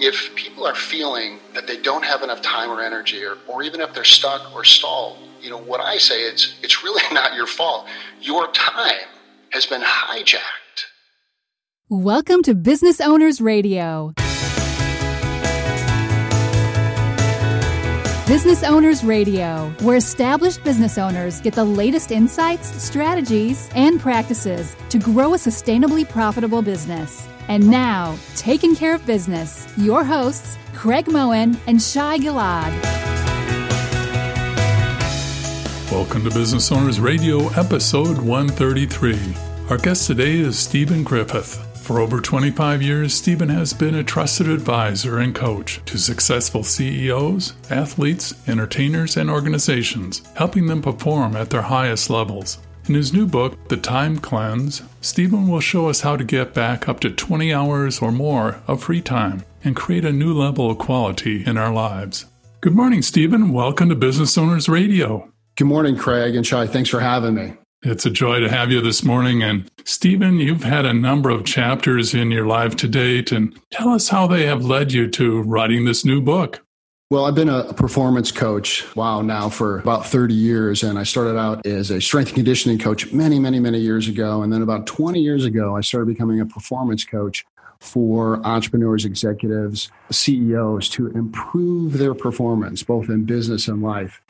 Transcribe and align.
if 0.00 0.34
people 0.34 0.66
are 0.66 0.74
feeling 0.74 1.38
that 1.54 1.66
they 1.66 1.80
don't 1.80 2.04
have 2.04 2.22
enough 2.22 2.42
time 2.42 2.70
or 2.70 2.82
energy, 2.82 3.24
or, 3.24 3.38
or 3.48 3.62
even 3.62 3.80
if 3.80 3.94
they're 3.94 4.04
stuck 4.04 4.54
or 4.54 4.64
stalled, 4.64 5.18
you 5.40 5.50
know, 5.50 5.58
what 5.58 5.80
I 5.80 5.96
say 5.98 6.22
it's 6.22 6.54
it's 6.62 6.82
really 6.82 7.02
not 7.12 7.34
your 7.34 7.46
fault. 7.46 7.86
Your 8.20 8.50
time 8.52 9.08
has 9.50 9.66
been 9.66 9.82
hijacked. 9.82 10.40
Welcome 11.88 12.42
to 12.42 12.54
Business 12.54 13.00
Owners 13.00 13.40
Radio. 13.40 14.12
Business 18.26 18.64
Owners 18.64 19.04
Radio, 19.04 19.72
where 19.82 19.96
established 19.96 20.64
business 20.64 20.98
owners 20.98 21.40
get 21.40 21.54
the 21.54 21.64
latest 21.64 22.10
insights, 22.10 22.66
strategies, 22.82 23.70
and 23.74 24.00
practices 24.00 24.74
to 24.90 24.98
grow 24.98 25.34
a 25.34 25.36
sustainably 25.36 26.06
profitable 26.06 26.60
business. 26.60 27.28
And 27.48 27.70
now, 27.70 28.18
taking 28.34 28.74
care 28.74 28.94
of 28.94 29.06
business, 29.06 29.72
your 29.76 30.04
hosts, 30.04 30.58
Craig 30.74 31.06
Moen 31.06 31.56
and 31.68 31.80
Shai 31.80 32.18
Gilad. 32.18 32.72
Welcome 35.92 36.24
to 36.24 36.30
Business 36.30 36.72
Owners 36.72 36.98
Radio, 36.98 37.48
episode 37.50 38.18
133. 38.18 39.18
Our 39.70 39.78
guest 39.78 40.08
today 40.08 40.38
is 40.38 40.58
Stephen 40.58 41.04
Griffith. 41.04 41.62
For 41.86 42.00
over 42.00 42.20
25 42.20 42.82
years, 42.82 43.14
Stephen 43.14 43.48
has 43.48 43.72
been 43.72 43.94
a 43.94 44.02
trusted 44.02 44.48
advisor 44.48 45.18
and 45.18 45.32
coach 45.32 45.80
to 45.84 45.98
successful 45.98 46.64
CEOs, 46.64 47.52
athletes, 47.70 48.34
entertainers, 48.48 49.16
and 49.16 49.30
organizations, 49.30 50.22
helping 50.34 50.66
them 50.66 50.82
perform 50.82 51.36
at 51.36 51.50
their 51.50 51.62
highest 51.62 52.10
levels. 52.10 52.58
In 52.88 52.94
his 52.94 53.12
new 53.12 53.26
book, 53.26 53.66
The 53.66 53.76
Time 53.76 54.18
Cleanse, 54.18 54.80
Stephen 55.00 55.48
will 55.48 55.58
show 55.58 55.88
us 55.88 56.02
how 56.02 56.16
to 56.16 56.22
get 56.22 56.54
back 56.54 56.88
up 56.88 57.00
to 57.00 57.10
20 57.10 57.52
hours 57.52 57.98
or 58.00 58.12
more 58.12 58.62
of 58.68 58.84
free 58.84 59.00
time 59.00 59.42
and 59.64 59.74
create 59.74 60.04
a 60.04 60.12
new 60.12 60.32
level 60.32 60.70
of 60.70 60.78
quality 60.78 61.44
in 61.44 61.58
our 61.58 61.72
lives. 61.72 62.26
Good 62.60 62.76
morning, 62.76 63.02
Stephen. 63.02 63.52
Welcome 63.52 63.88
to 63.88 63.96
Business 63.96 64.38
Owners 64.38 64.68
Radio. 64.68 65.28
Good 65.56 65.66
morning, 65.66 65.96
Craig 65.96 66.36
and 66.36 66.46
Shai. 66.46 66.68
Thanks 66.68 66.88
for 66.88 67.00
having 67.00 67.34
me. 67.34 67.54
It's 67.82 68.06
a 68.06 68.10
joy 68.10 68.38
to 68.38 68.48
have 68.48 68.70
you 68.70 68.80
this 68.80 69.02
morning. 69.02 69.42
And 69.42 69.68
Stephen, 69.84 70.38
you've 70.38 70.62
had 70.62 70.86
a 70.86 70.94
number 70.94 71.30
of 71.30 71.44
chapters 71.44 72.14
in 72.14 72.30
your 72.30 72.46
life 72.46 72.76
to 72.76 72.86
date, 72.86 73.32
and 73.32 73.58
tell 73.70 73.88
us 73.88 74.10
how 74.10 74.28
they 74.28 74.46
have 74.46 74.64
led 74.64 74.92
you 74.92 75.08
to 75.10 75.42
writing 75.42 75.86
this 75.86 76.04
new 76.04 76.20
book. 76.20 76.64
Well, 77.08 77.24
I've 77.24 77.36
been 77.36 77.48
a 77.48 77.72
performance 77.72 78.32
coach, 78.32 78.84
wow, 78.96 79.22
now 79.22 79.48
for 79.48 79.78
about 79.78 80.06
30 80.06 80.34
years. 80.34 80.82
And 80.82 80.98
I 80.98 81.04
started 81.04 81.38
out 81.38 81.64
as 81.64 81.92
a 81.92 82.00
strength 82.00 82.30
and 82.30 82.34
conditioning 82.34 82.80
coach 82.80 83.12
many, 83.12 83.38
many, 83.38 83.60
many 83.60 83.78
years 83.78 84.08
ago. 84.08 84.42
And 84.42 84.52
then 84.52 84.60
about 84.60 84.88
20 84.88 85.20
years 85.20 85.44
ago, 85.44 85.76
I 85.76 85.82
started 85.82 86.06
becoming 86.06 86.40
a 86.40 86.46
performance 86.46 87.04
coach 87.04 87.46
for 87.78 88.44
entrepreneurs, 88.44 89.04
executives, 89.04 89.88
CEOs 90.10 90.88
to 90.88 91.06
improve 91.12 91.92
their 91.92 92.12
performance, 92.12 92.82
both 92.82 93.08
in 93.08 93.24
business 93.24 93.68
and 93.68 93.84
life. 93.84 94.20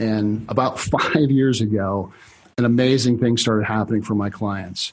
And 0.00 0.44
about 0.48 0.80
five 0.80 1.30
years 1.30 1.60
ago, 1.60 2.12
an 2.58 2.64
amazing 2.64 3.20
thing 3.20 3.36
started 3.36 3.64
happening 3.64 4.02
for 4.02 4.16
my 4.16 4.28
clients. 4.28 4.92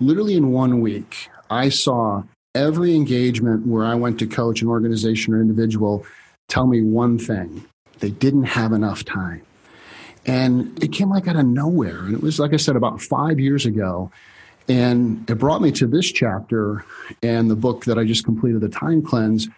Literally 0.00 0.36
in 0.36 0.52
one 0.52 0.82
week, 0.82 1.30
I 1.48 1.70
saw 1.70 2.24
every 2.54 2.94
engagement 2.94 3.66
where 3.66 3.86
I 3.86 3.94
went 3.94 4.18
to 4.18 4.26
coach 4.26 4.60
an 4.60 4.68
organization 4.68 5.32
or 5.32 5.40
individual 5.40 6.04
tell 6.48 6.66
me 6.66 6.82
one 6.82 7.18
thing 7.18 7.64
they 8.00 8.10
didn't 8.10 8.44
have 8.44 8.72
enough 8.72 9.04
time. 9.04 9.42
And 10.26 10.82
it 10.82 10.92
came 10.92 11.10
like 11.10 11.28
out 11.28 11.36
of 11.36 11.46
nowhere. 11.46 11.98
And 11.98 12.14
it 12.14 12.22
was, 12.22 12.38
like 12.38 12.52
I 12.52 12.56
said, 12.56 12.76
about 12.76 13.00
five 13.00 13.38
years 13.38 13.66
ago. 13.66 14.10
And 14.68 15.28
it 15.28 15.34
brought 15.34 15.60
me 15.60 15.70
to 15.72 15.86
this 15.86 16.10
chapter 16.10 16.84
and 17.22 17.50
the 17.50 17.56
book 17.56 17.84
that 17.84 17.98
I 17.98 18.04
just 18.04 18.24
completed, 18.24 18.62
The 18.62 18.68
Time 18.68 19.02
Cleanse, 19.02 19.48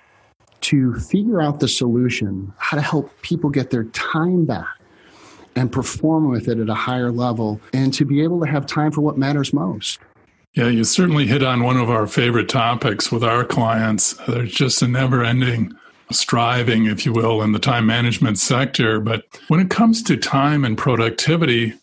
to 0.63 0.95
figure 0.95 1.41
out 1.41 1.61
the 1.61 1.69
solution, 1.69 2.53
how 2.59 2.77
to 2.77 2.83
help 2.83 3.11
people 3.23 3.51
get 3.51 3.71
their 3.71 3.85
time 3.85 4.45
back 4.45 4.67
and 5.55 5.71
perform 5.71 6.29
with 6.29 6.49
it 6.49 6.59
at 6.59 6.69
a 6.69 6.75
higher 6.75 7.13
level 7.13 7.61
and 7.73 7.95
to 7.95 8.05
be 8.05 8.23
able 8.23 8.41
to 8.41 8.47
have 8.47 8.67
time 8.67 8.91
for 8.91 9.01
what 9.01 9.17
matters 9.17 9.53
most. 9.53 10.01
Yeah, 10.55 10.69
you 10.69 10.85
certainly 10.85 11.27
hit 11.27 11.43
on 11.43 11.63
one 11.63 11.77
of 11.77 11.91
our 11.91 12.07
favorite 12.07 12.49
topics 12.49 13.13
with 13.13 13.23
our 13.23 13.45
clients. 13.45 14.15
There's 14.27 14.53
just 14.53 14.83
a 14.83 14.89
never 14.89 15.23
ending 15.23 15.75
striving, 16.13 16.87
if 16.87 17.05
you 17.05 17.13
will, 17.13 17.43
in 17.43 17.53
the 17.53 17.59
time 17.59 17.87
management 17.87 18.39
sector. 18.39 19.01
But 19.01 19.25
when 19.49 19.61
it 19.61 19.71
comes 19.71 20.03
to 20.05 20.17
time 20.17 20.65
and 20.65 20.77
productivity, 20.77 21.75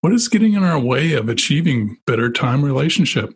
what 0.00 0.12
is 0.12 0.28
getting 0.28 0.54
in 0.54 0.64
our 0.64 0.78
way 0.78 1.12
of 1.12 1.28
achieving 1.28 1.98
better 2.06 2.30
time 2.30 2.64
relationship? 2.64 3.34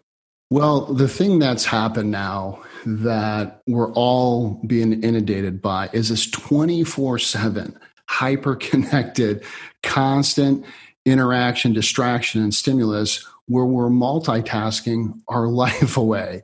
Well, 0.51 0.87
the 0.87 1.09
thing 1.09 1.39
that's 1.39 1.65
happened 1.65 2.11
now 2.11 2.63
that 2.87 3.63
we're 3.67 3.93
all 3.93 4.61
being 4.67 5.03
inundated 5.03 5.63
by 5.63 5.89
is 5.93 6.11
this 6.11 6.31
24 6.31 7.19
7 7.19 7.79
hyper 8.09 8.55
connected, 8.57 9.43
constant 9.83 10.65
interaction, 11.07 11.73
distraction, 11.73 12.43
and 12.43 12.55
stimulus 12.55 13.27
where 13.47 13.65
we're 13.65 13.89
multitasking 13.89 15.21
our 15.29 15.49
life 15.49 15.97
away. 15.97 16.43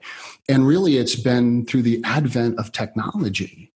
And 0.48 0.66
really, 0.66 0.96
it's 0.96 1.16
been 1.16 1.64
through 1.66 1.82
the 1.82 2.00
advent 2.04 2.58
of 2.58 2.72
technology. 2.72 3.69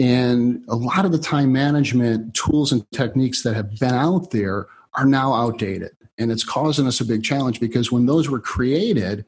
And 0.00 0.64
a 0.68 0.74
lot 0.74 1.04
of 1.04 1.12
the 1.12 1.18
time 1.18 1.52
management 1.52 2.34
tools 2.34 2.72
and 2.72 2.84
techniques 2.92 3.42
that 3.42 3.54
have 3.54 3.78
been 3.78 3.94
out 3.94 4.30
there 4.30 4.66
are 4.94 5.06
now 5.06 5.32
outdated. 5.32 5.92
And 6.18 6.30
it's 6.32 6.44
causing 6.44 6.86
us 6.86 7.00
a 7.00 7.04
big 7.04 7.22
challenge 7.22 7.60
because 7.60 7.92
when 7.92 8.06
those 8.06 8.28
were 8.28 8.40
created, 8.40 9.24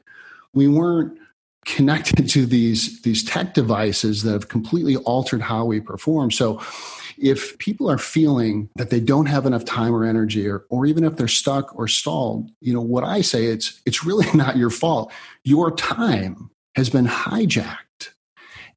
we 0.53 0.67
weren't 0.67 1.17
connected 1.65 2.29
to 2.29 2.45
these, 2.45 3.01
these 3.01 3.23
tech 3.23 3.53
devices 3.53 4.23
that 4.23 4.33
have 4.33 4.49
completely 4.49 4.97
altered 4.97 5.41
how 5.41 5.65
we 5.65 5.79
perform. 5.79 6.31
So 6.31 6.61
if 7.17 7.57
people 7.57 7.89
are 7.89 7.97
feeling 7.97 8.69
that 8.75 8.89
they 8.89 8.99
don't 8.99 9.25
have 9.25 9.45
enough 9.45 9.65
time 9.65 9.93
or 9.93 10.05
energy 10.05 10.47
or, 10.47 10.65
or 10.69 10.85
even 10.85 11.03
if 11.03 11.15
they're 11.15 11.27
stuck 11.27 11.75
or 11.77 11.87
stalled, 11.87 12.51
you 12.61 12.73
know, 12.73 12.81
what 12.81 13.03
I 13.03 13.21
say 13.21 13.45
it's 13.45 13.81
it's 13.85 14.05
really 14.05 14.27
not 14.33 14.57
your 14.57 14.69
fault. 14.69 15.11
Your 15.43 15.71
time 15.71 16.51
has 16.75 16.89
been 16.89 17.07
hijacked 17.07 17.86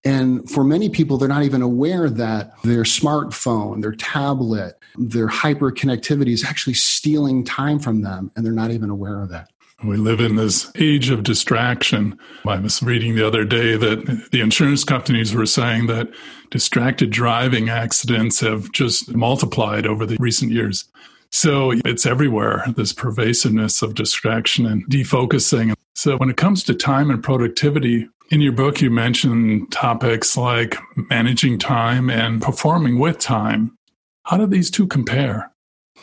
and 0.04 0.48
for 0.50 0.64
many 0.64 0.88
people, 0.88 1.18
they're 1.18 1.28
not 1.28 1.42
even 1.42 1.62
aware 1.62 2.08
that 2.08 2.52
their 2.62 2.84
smartphone, 2.84 3.82
their 3.82 3.92
tablet, 3.92 4.78
their 4.96 5.28
hyperconnectivity 5.28 6.32
is 6.32 6.44
actually 6.44 6.74
stealing 6.74 7.44
time 7.44 7.78
from 7.78 8.02
them, 8.02 8.30
and 8.34 8.44
they're 8.44 8.52
not 8.52 8.70
even 8.70 8.90
aware 8.90 9.22
of 9.22 9.28
that. 9.30 9.50
We 9.82 9.96
live 9.96 10.20
in 10.20 10.36
this 10.36 10.70
age 10.76 11.08
of 11.08 11.22
distraction. 11.22 12.18
I 12.46 12.58
was 12.58 12.82
reading 12.82 13.14
the 13.14 13.26
other 13.26 13.44
day 13.44 13.76
that 13.76 14.28
the 14.30 14.40
insurance 14.42 14.84
companies 14.84 15.34
were 15.34 15.46
saying 15.46 15.86
that 15.86 16.08
distracted 16.50 17.10
driving 17.10 17.70
accidents 17.70 18.40
have 18.40 18.70
just 18.72 19.14
multiplied 19.14 19.86
over 19.86 20.04
the 20.04 20.18
recent 20.20 20.52
years. 20.52 20.84
So 21.30 21.72
it's 21.84 22.04
everywhere, 22.04 22.64
this 22.76 22.92
pervasiveness 22.92 23.80
of 23.82 23.94
distraction 23.94 24.66
and 24.66 24.84
defocusing. 24.90 25.74
So 25.94 26.16
when 26.18 26.28
it 26.28 26.36
comes 26.36 26.62
to 26.64 26.74
time 26.74 27.10
and 27.10 27.22
productivity, 27.22 28.08
in 28.30 28.40
your 28.40 28.52
book, 28.52 28.80
you 28.80 28.90
mentioned 28.90 29.72
topics 29.72 30.36
like 30.36 30.78
managing 30.94 31.58
time 31.58 32.08
and 32.08 32.40
performing 32.40 32.98
with 32.98 33.18
time. 33.18 33.76
How 34.24 34.36
do 34.36 34.46
these 34.46 34.70
two 34.70 34.86
compare? 34.86 35.50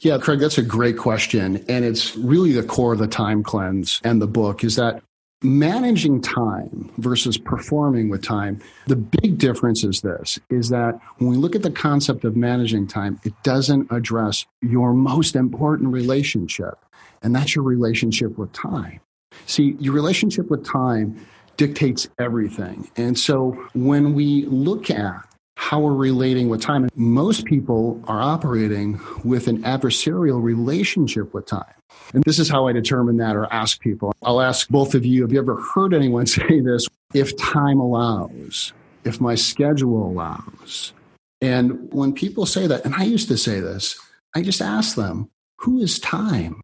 Yeah, 0.01 0.17
Craig, 0.17 0.39
that's 0.39 0.57
a 0.57 0.63
great 0.63 0.97
question. 0.97 1.63
And 1.69 1.85
it's 1.85 2.15
really 2.17 2.51
the 2.51 2.63
core 2.63 2.93
of 2.93 2.99
the 2.99 3.07
time 3.07 3.43
cleanse 3.43 4.01
and 4.03 4.21
the 4.21 4.27
book 4.27 4.63
is 4.63 4.75
that 4.75 5.01
managing 5.41 6.19
time 6.19 6.91
versus 6.97 7.37
performing 7.37 8.09
with 8.09 8.23
time 8.23 8.59
the 8.87 8.95
big 8.95 9.37
difference 9.37 9.83
is 9.83 10.01
this 10.01 10.39
is 10.49 10.69
that 10.69 10.99
when 11.19 11.29
we 11.29 11.37
look 11.37 11.55
at 11.55 11.61
the 11.61 11.69
concept 11.69 12.25
of 12.25 12.35
managing 12.35 12.87
time 12.87 13.19
it 13.23 13.33
doesn't 13.43 13.87
address 13.91 14.47
your 14.63 14.93
most 14.93 15.35
important 15.35 15.93
relationship 15.93 16.79
and 17.21 17.35
that's 17.35 17.53
your 17.53 17.63
relationship 17.63 18.35
with 18.39 18.51
time 18.51 18.99
see 19.45 19.75
your 19.79 19.93
relationship 19.93 20.49
with 20.49 20.65
time 20.65 21.23
dictates 21.57 22.07
everything. 22.19 22.89
And 22.95 23.17
so 23.17 23.51
when 23.73 24.13
we 24.13 24.45
look 24.45 24.89
at 24.89 25.27
how 25.55 25.79
we're 25.79 25.93
relating 25.93 26.49
with 26.49 26.61
time, 26.61 26.87
most 26.95 27.45
people 27.45 28.01
are 28.07 28.21
operating 28.21 28.99
with 29.23 29.47
an 29.47 29.63
adversarial 29.63 30.41
relationship 30.41 31.33
with 31.33 31.47
time. 31.47 31.73
And 32.13 32.23
this 32.23 32.39
is 32.39 32.47
how 32.47 32.67
I 32.67 32.73
determine 32.73 33.17
that 33.17 33.35
or 33.35 33.51
ask 33.51 33.81
people. 33.81 34.13
I'll 34.23 34.39
ask 34.39 34.69
both 34.69 34.93
of 34.93 35.05
you 35.05 35.23
have 35.23 35.33
you 35.33 35.39
ever 35.39 35.59
heard 35.61 35.93
anyone 35.93 36.25
say 36.27 36.61
this? 36.61 36.87
If 37.13 37.35
time 37.37 37.79
allows, 37.79 38.71
if 39.03 39.19
my 39.19 39.35
schedule 39.35 40.07
allows. 40.07 40.93
And 41.41 41.91
when 41.91 42.13
people 42.13 42.45
say 42.45 42.67
that, 42.67 42.85
and 42.85 42.95
I 42.95 43.03
used 43.03 43.27
to 43.29 43.37
say 43.37 43.59
this, 43.59 43.99
I 44.35 44.41
just 44.41 44.61
ask 44.61 44.95
them, 44.95 45.29
who 45.57 45.79
is 45.79 45.99
time? 45.99 46.61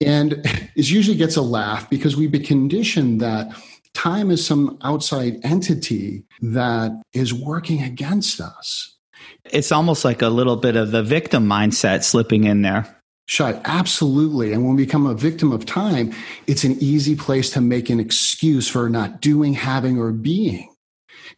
And 0.00 0.32
it 0.76 0.88
usually 0.88 1.16
gets 1.16 1.36
a 1.36 1.42
laugh 1.42 1.90
because 1.90 2.16
we've 2.16 2.30
been 2.30 2.44
conditioned 2.44 3.20
that 3.20 3.48
time 3.96 4.30
is 4.30 4.46
some 4.46 4.78
outside 4.82 5.40
entity 5.42 6.24
that 6.42 6.92
is 7.12 7.32
working 7.32 7.82
against 7.82 8.40
us. 8.40 8.96
It's 9.46 9.72
almost 9.72 10.04
like 10.04 10.22
a 10.22 10.28
little 10.28 10.56
bit 10.56 10.76
of 10.76 10.90
the 10.90 11.02
victim 11.02 11.46
mindset 11.48 12.04
slipping 12.04 12.44
in 12.44 12.62
there. 12.62 12.86
Shai, 13.26 13.60
absolutely. 13.64 14.52
And 14.52 14.64
when 14.64 14.76
we 14.76 14.84
become 14.84 15.06
a 15.06 15.14
victim 15.14 15.50
of 15.50 15.66
time, 15.66 16.12
it's 16.46 16.62
an 16.62 16.76
easy 16.78 17.16
place 17.16 17.50
to 17.50 17.60
make 17.60 17.90
an 17.90 17.98
excuse 17.98 18.68
for 18.68 18.88
not 18.88 19.20
doing, 19.20 19.54
having, 19.54 19.98
or 19.98 20.12
being. 20.12 20.72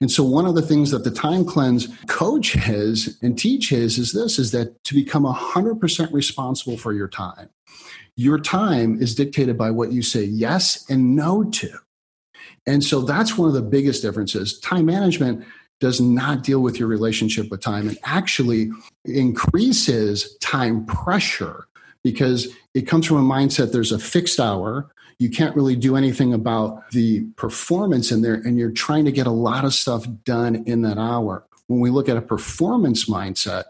And 0.01 0.11
so 0.11 0.23
one 0.23 0.45
of 0.45 0.55
the 0.55 0.63
things 0.63 0.91
that 0.91 1.05
the 1.05 1.11
time 1.11 1.45
cleanse 1.45 1.89
coaches 2.07 3.19
and 3.23 3.39
teaches 3.39 3.99
is 3.99 4.13
this 4.13 4.39
is 4.39 4.51
that 4.51 4.83
to 4.85 4.95
become 4.95 5.25
100% 5.25 6.13
responsible 6.13 6.77
for 6.77 6.93
your 6.93 7.09
time. 7.09 7.49
Your 8.17 8.39
time 8.39 9.01
is 9.01 9.15
dictated 9.15 9.57
by 9.57 9.71
what 9.71 9.93
you 9.93 10.03
say 10.03 10.25
yes 10.25 10.85
and 10.91 11.17
no 11.17 11.45
to. 11.45 11.71
And 12.69 12.85
so 12.85 13.01
that's 13.01 13.39
one 13.39 13.49
of 13.49 13.55
the 13.55 13.63
biggest 13.63 14.03
differences. 14.03 14.61
Time 14.61 14.85
management 14.85 15.43
does 15.81 16.03
not 16.03 16.43
deal 16.43 16.61
with 16.61 16.79
your 16.79 16.87
relationship 16.87 17.51
with 17.51 17.61
time. 17.61 17.89
And 17.89 17.99
actually 18.05 18.71
increases 19.07 20.37
time 20.39 20.85
pressure 20.85 21.67
because 22.05 22.49
it 22.75 22.83
comes 22.83 23.07
from 23.07 23.17
a 23.17 23.35
mindset 23.35 23.73
there's 23.73 23.91
a 23.91 23.99
fixed 23.99 24.39
hour. 24.39 24.91
You 25.19 25.31
can't 25.31 25.57
really 25.57 25.77
do 25.77 25.97
anything 25.97 26.35
about 26.35 26.91
the 26.91 27.23
performance 27.37 28.13
in 28.13 28.21
there 28.21 28.35
and 28.35 28.59
you're 28.59 28.71
trying 28.71 29.07
to 29.07 29.13
get 29.13 29.27
a 29.27 29.33
lot 29.33 29.65
of 29.65 29.73
stuff 29.73 30.07
done 30.25 30.65
in 30.67 30.83
that 30.83 30.99
hour. 30.99 31.45
When 31.69 31.81
we 31.81 31.89
look 31.89 32.09
at 32.09 32.19
a 32.19 32.23
performance 32.23 33.07
mindset 33.07 33.65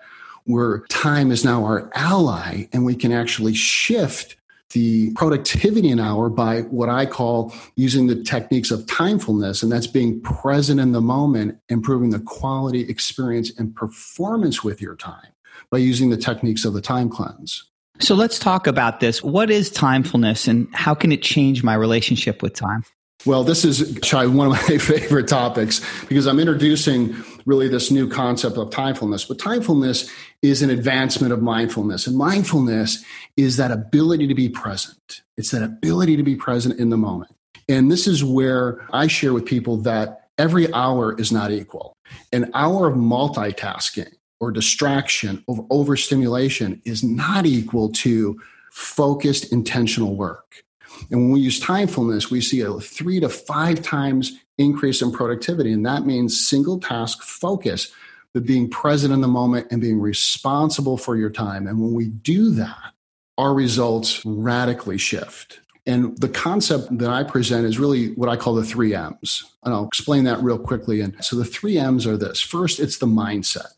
where 0.44 0.80
time 0.88 1.30
is 1.30 1.44
now 1.44 1.64
our 1.64 1.88
ally 1.94 2.66
and 2.72 2.84
we 2.84 2.96
can 2.96 3.12
actually 3.12 3.54
shift 3.54 4.37
the 4.70 5.12
productivity 5.14 5.90
an 5.90 6.00
hour 6.00 6.28
by 6.28 6.62
what 6.62 6.88
I 6.88 7.06
call 7.06 7.54
using 7.76 8.06
the 8.06 8.22
techniques 8.22 8.70
of 8.70 8.80
timefulness, 8.86 9.62
and 9.62 9.72
that's 9.72 9.86
being 9.86 10.20
present 10.20 10.80
in 10.80 10.92
the 10.92 11.00
moment, 11.00 11.58
improving 11.68 12.10
the 12.10 12.20
quality, 12.20 12.88
experience, 12.88 13.50
and 13.58 13.74
performance 13.74 14.62
with 14.62 14.82
your 14.82 14.96
time 14.96 15.32
by 15.70 15.78
using 15.78 16.10
the 16.10 16.16
techniques 16.16 16.64
of 16.64 16.74
the 16.74 16.80
time 16.80 17.08
cleanse. 17.08 17.64
So 18.00 18.14
let's 18.14 18.38
talk 18.38 18.66
about 18.66 19.00
this. 19.00 19.22
What 19.22 19.50
is 19.50 19.70
timefulness 19.70 20.46
and 20.46 20.68
how 20.72 20.94
can 20.94 21.10
it 21.10 21.22
change 21.22 21.64
my 21.64 21.74
relationship 21.74 22.42
with 22.42 22.54
time? 22.54 22.84
Well, 23.28 23.44
this 23.44 23.62
is 23.62 24.00
one 24.10 24.46
of 24.46 24.52
my 24.52 24.58
favorite 24.78 25.28
topics 25.28 25.82
because 26.06 26.24
I'm 26.24 26.40
introducing 26.40 27.14
really 27.44 27.68
this 27.68 27.90
new 27.90 28.08
concept 28.08 28.56
of 28.56 28.70
timefulness. 28.70 29.28
But 29.28 29.36
timefulness 29.36 30.10
is 30.40 30.62
an 30.62 30.70
advancement 30.70 31.34
of 31.34 31.42
mindfulness. 31.42 32.06
And 32.06 32.16
mindfulness 32.16 33.04
is 33.36 33.58
that 33.58 33.70
ability 33.70 34.28
to 34.28 34.34
be 34.34 34.48
present. 34.48 35.20
It's 35.36 35.50
that 35.50 35.62
ability 35.62 36.16
to 36.16 36.22
be 36.22 36.36
present 36.36 36.80
in 36.80 36.88
the 36.88 36.96
moment. 36.96 37.30
And 37.68 37.92
this 37.92 38.06
is 38.06 38.24
where 38.24 38.80
I 38.94 39.08
share 39.08 39.34
with 39.34 39.44
people 39.44 39.76
that 39.82 40.30
every 40.38 40.72
hour 40.72 41.14
is 41.20 41.30
not 41.30 41.50
equal. 41.50 41.92
An 42.32 42.50
hour 42.54 42.88
of 42.88 42.96
multitasking 42.96 44.10
or 44.40 44.50
distraction 44.52 45.44
or 45.46 45.66
overstimulation 45.68 46.80
is 46.86 47.04
not 47.04 47.44
equal 47.44 47.90
to 47.90 48.40
focused 48.70 49.52
intentional 49.52 50.16
work. 50.16 50.64
And 51.10 51.20
when 51.20 51.30
we 51.30 51.40
use 51.40 51.60
timefulness, 51.60 52.30
we 52.30 52.40
see 52.40 52.60
a 52.60 52.72
three 52.74 53.20
to 53.20 53.28
five 53.28 53.82
times 53.82 54.38
increase 54.58 55.02
in 55.02 55.12
productivity. 55.12 55.72
And 55.72 55.86
that 55.86 56.04
means 56.06 56.48
single 56.48 56.78
task 56.78 57.22
focus, 57.22 57.92
but 58.34 58.44
being 58.44 58.68
present 58.68 59.12
in 59.12 59.20
the 59.20 59.28
moment 59.28 59.68
and 59.70 59.80
being 59.80 60.00
responsible 60.00 60.96
for 60.96 61.16
your 61.16 61.30
time. 61.30 61.66
And 61.66 61.80
when 61.80 61.94
we 61.94 62.06
do 62.06 62.50
that, 62.50 62.94
our 63.36 63.54
results 63.54 64.22
radically 64.24 64.98
shift. 64.98 65.60
And 65.86 66.18
the 66.18 66.28
concept 66.28 66.98
that 66.98 67.08
I 67.08 67.22
present 67.22 67.64
is 67.64 67.78
really 67.78 68.12
what 68.12 68.28
I 68.28 68.36
call 68.36 68.54
the 68.54 68.64
three 68.64 68.94
M's. 68.94 69.44
And 69.64 69.72
I'll 69.72 69.86
explain 69.86 70.24
that 70.24 70.42
real 70.42 70.58
quickly. 70.58 71.00
And 71.00 71.24
so 71.24 71.36
the 71.36 71.44
three 71.44 71.78
M's 71.78 72.06
are 72.06 72.16
this 72.16 72.40
first, 72.40 72.78
it's 72.78 72.98
the 72.98 73.06
mindset. 73.06 73.68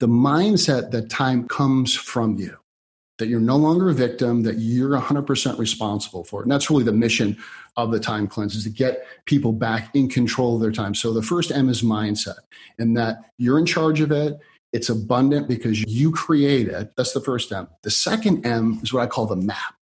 The 0.00 0.08
mindset 0.08 0.90
that 0.92 1.10
time 1.10 1.46
comes 1.46 1.94
from 1.94 2.38
you 2.38 2.56
that 3.18 3.28
you're 3.28 3.40
no 3.40 3.56
longer 3.56 3.90
a 3.90 3.94
victim, 3.94 4.42
that 4.42 4.58
you're 4.58 4.98
100% 4.98 5.58
responsible 5.58 6.24
for 6.24 6.40
it. 6.40 6.44
And 6.44 6.52
that's 6.52 6.70
really 6.70 6.84
the 6.84 6.92
mission 6.92 7.36
of 7.76 7.90
the 7.92 8.00
time 8.00 8.26
cleanse 8.26 8.54
is 8.54 8.64
to 8.64 8.70
get 8.70 9.06
people 9.24 9.52
back 9.52 9.94
in 9.94 10.08
control 10.08 10.54
of 10.54 10.60
their 10.60 10.72
time. 10.72 10.94
So 10.94 11.12
the 11.12 11.22
first 11.22 11.52
M 11.52 11.68
is 11.68 11.82
mindset, 11.82 12.38
and 12.78 12.96
that 12.96 13.18
you're 13.36 13.58
in 13.58 13.66
charge 13.66 14.00
of 14.00 14.10
it. 14.10 14.38
It's 14.72 14.90
abundant 14.90 15.48
because 15.48 15.80
you 15.84 16.12
create 16.12 16.68
it. 16.68 16.92
That's 16.96 17.12
the 17.12 17.20
first 17.20 17.50
M. 17.52 17.68
The 17.82 17.90
second 17.90 18.44
M 18.44 18.80
is 18.82 18.92
what 18.92 19.02
I 19.02 19.06
call 19.06 19.26
the 19.26 19.36
map. 19.36 19.74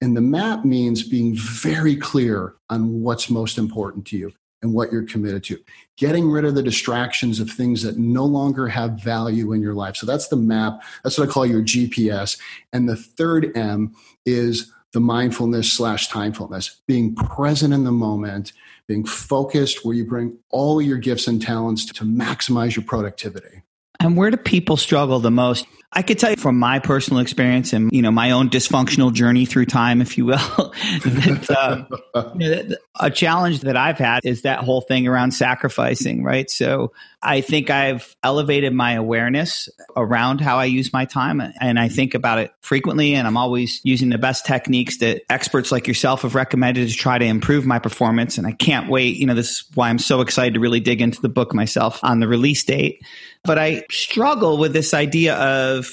And 0.00 0.16
the 0.16 0.22
map 0.22 0.64
means 0.64 1.02
being 1.02 1.34
very 1.36 1.96
clear 1.96 2.54
on 2.70 3.02
what's 3.02 3.28
most 3.28 3.58
important 3.58 4.06
to 4.08 4.16
you 4.16 4.32
and 4.62 4.72
what 4.72 4.90
you're 4.90 5.04
committed 5.04 5.44
to. 5.44 5.58
Getting 5.96 6.30
rid 6.30 6.44
of 6.44 6.54
the 6.54 6.62
distractions 6.62 7.40
of 7.40 7.50
things 7.50 7.82
that 7.82 7.96
no 7.96 8.24
longer 8.24 8.68
have 8.68 9.02
value 9.02 9.52
in 9.52 9.62
your 9.62 9.74
life. 9.74 9.96
So 9.96 10.04
that's 10.06 10.28
the 10.28 10.36
map. 10.36 10.82
That's 11.02 11.18
what 11.18 11.28
I 11.28 11.32
call 11.32 11.46
your 11.46 11.62
GPS. 11.62 12.38
And 12.72 12.88
the 12.88 12.96
third 12.96 13.56
M 13.56 13.94
is 14.26 14.72
the 14.92 15.00
mindfulness 15.00 15.72
slash 15.72 16.10
timefulness, 16.10 16.76
being 16.86 17.14
present 17.14 17.74
in 17.74 17.84
the 17.84 17.92
moment, 17.92 18.52
being 18.86 19.04
focused 19.04 19.84
where 19.84 19.94
you 19.94 20.04
bring 20.04 20.38
all 20.50 20.80
your 20.80 20.98
gifts 20.98 21.26
and 21.26 21.40
talents 21.40 21.84
to 21.84 22.04
maximize 22.04 22.76
your 22.76 22.84
productivity. 22.84 23.62
And 24.00 24.16
where 24.16 24.30
do 24.30 24.36
people 24.36 24.76
struggle 24.76 25.20
the 25.20 25.30
most? 25.30 25.66
I 25.96 26.02
could 26.02 26.18
tell 26.18 26.28
you 26.28 26.36
from 26.36 26.58
my 26.58 26.78
personal 26.78 27.20
experience 27.20 27.72
and 27.72 27.90
you 27.90 28.02
know 28.02 28.10
my 28.10 28.32
own 28.32 28.50
dysfunctional 28.50 29.14
journey 29.14 29.46
through 29.46 29.64
time, 29.64 30.02
if 30.02 30.18
you 30.18 30.26
will, 30.26 30.36
that, 31.04 31.88
um, 32.14 32.38
you 32.38 32.50
know, 32.50 32.76
a 33.00 33.10
challenge 33.10 33.60
that 33.60 33.78
I've 33.78 33.96
had 33.96 34.20
is 34.22 34.42
that 34.42 34.58
whole 34.58 34.82
thing 34.82 35.06
around 35.06 35.30
sacrificing, 35.30 36.22
right? 36.22 36.50
So 36.50 36.92
I 37.22 37.40
think 37.40 37.70
I've 37.70 38.14
elevated 38.22 38.74
my 38.74 38.92
awareness 38.92 39.70
around 39.96 40.42
how 40.42 40.58
I 40.58 40.66
use 40.66 40.92
my 40.92 41.06
time, 41.06 41.40
and 41.62 41.78
I 41.78 41.88
think 41.88 42.14
about 42.14 42.40
it 42.40 42.52
frequently. 42.60 43.14
And 43.14 43.26
I'm 43.26 43.38
always 43.38 43.80
using 43.82 44.10
the 44.10 44.18
best 44.18 44.44
techniques 44.44 44.98
that 44.98 45.22
experts 45.30 45.72
like 45.72 45.88
yourself 45.88 46.22
have 46.22 46.34
recommended 46.34 46.88
to 46.90 46.94
try 46.94 47.16
to 47.16 47.24
improve 47.24 47.64
my 47.64 47.78
performance. 47.78 48.36
And 48.36 48.46
I 48.46 48.52
can't 48.52 48.90
wait. 48.90 49.16
You 49.16 49.26
know, 49.26 49.34
this 49.34 49.50
is 49.50 49.64
why 49.74 49.88
I'm 49.88 49.98
so 49.98 50.20
excited 50.20 50.54
to 50.54 50.60
really 50.60 50.80
dig 50.80 51.00
into 51.00 51.22
the 51.22 51.30
book 51.30 51.54
myself 51.54 52.00
on 52.02 52.20
the 52.20 52.28
release 52.28 52.64
date. 52.64 53.02
But 53.44 53.58
I 53.58 53.84
struggle 53.90 54.58
with 54.58 54.72
this 54.72 54.92
idea 54.92 55.36
of 55.36 55.85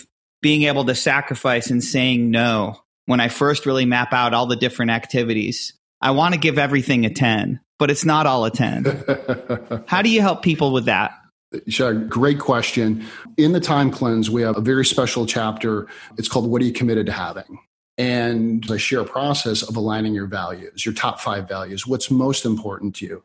being 0.43 0.63
able 0.63 0.83
to 0.85 0.93
sacrifice 0.93 1.71
and 1.71 1.81
saying 1.83 2.29
no 2.29 2.75
when 3.05 3.19
I 3.21 3.29
first 3.29 3.65
really 3.65 3.85
map 3.85 4.13
out 4.13 4.33
all 4.33 4.45
the 4.45 4.57
different 4.57 4.91
activities. 4.91 5.73
I 6.01 6.11
want 6.11 6.33
to 6.33 6.39
give 6.39 6.59
everything 6.59 7.05
a 7.05 7.09
10, 7.09 7.61
but 7.79 7.89
it's 7.89 8.03
not 8.03 8.27
all 8.27 8.43
a 8.43 8.51
10. 8.51 9.83
How 9.87 10.01
do 10.01 10.09
you 10.09 10.21
help 10.21 10.43
people 10.43 10.73
with 10.73 10.85
that? 10.85 11.13
Sure, 11.69 11.93
great 11.93 12.39
question. 12.39 13.05
In 13.37 13.53
the 13.53 13.61
time 13.61 13.89
cleanse, 13.89 14.29
we 14.29 14.41
have 14.41 14.57
a 14.57 14.61
very 14.61 14.85
special 14.85 15.25
chapter. 15.25 15.87
It's 16.17 16.27
called 16.27 16.49
What 16.49 16.61
Are 16.61 16.65
You 16.65 16.73
Committed 16.73 17.05
to 17.05 17.13
Having? 17.13 17.59
And 17.97 18.65
I 18.69 18.77
share 18.77 18.99
a 18.99 19.05
process 19.05 19.61
of 19.61 19.77
aligning 19.77 20.13
your 20.13 20.25
values, 20.25 20.85
your 20.85 20.95
top 20.95 21.21
five 21.21 21.47
values, 21.47 21.87
what's 21.87 22.11
most 22.11 22.43
important 22.43 22.95
to 22.95 23.05
you. 23.05 23.23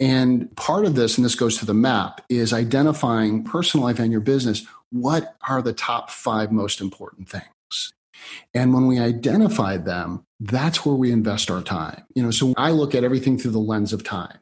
And 0.00 0.54
part 0.56 0.84
of 0.84 0.94
this, 0.94 1.18
and 1.18 1.24
this 1.24 1.34
goes 1.34 1.58
to 1.58 1.66
the 1.66 1.74
map, 1.74 2.24
is 2.28 2.52
identifying 2.52 3.42
personal 3.44 3.86
life 3.86 3.98
and 3.98 4.12
your 4.12 4.20
business. 4.20 4.64
What 4.90 5.36
are 5.48 5.60
the 5.60 5.72
top 5.72 6.10
five 6.10 6.52
most 6.52 6.80
important 6.80 7.28
things? 7.28 7.92
And 8.54 8.74
when 8.74 8.86
we 8.86 8.98
identify 8.98 9.76
them, 9.76 10.24
that's 10.40 10.84
where 10.84 10.94
we 10.94 11.10
invest 11.10 11.50
our 11.50 11.62
time. 11.62 12.04
You 12.14 12.22
know, 12.22 12.30
so 12.30 12.54
I 12.56 12.70
look 12.70 12.94
at 12.94 13.04
everything 13.04 13.38
through 13.38 13.52
the 13.52 13.58
lens 13.58 13.92
of 13.92 14.04
time. 14.04 14.38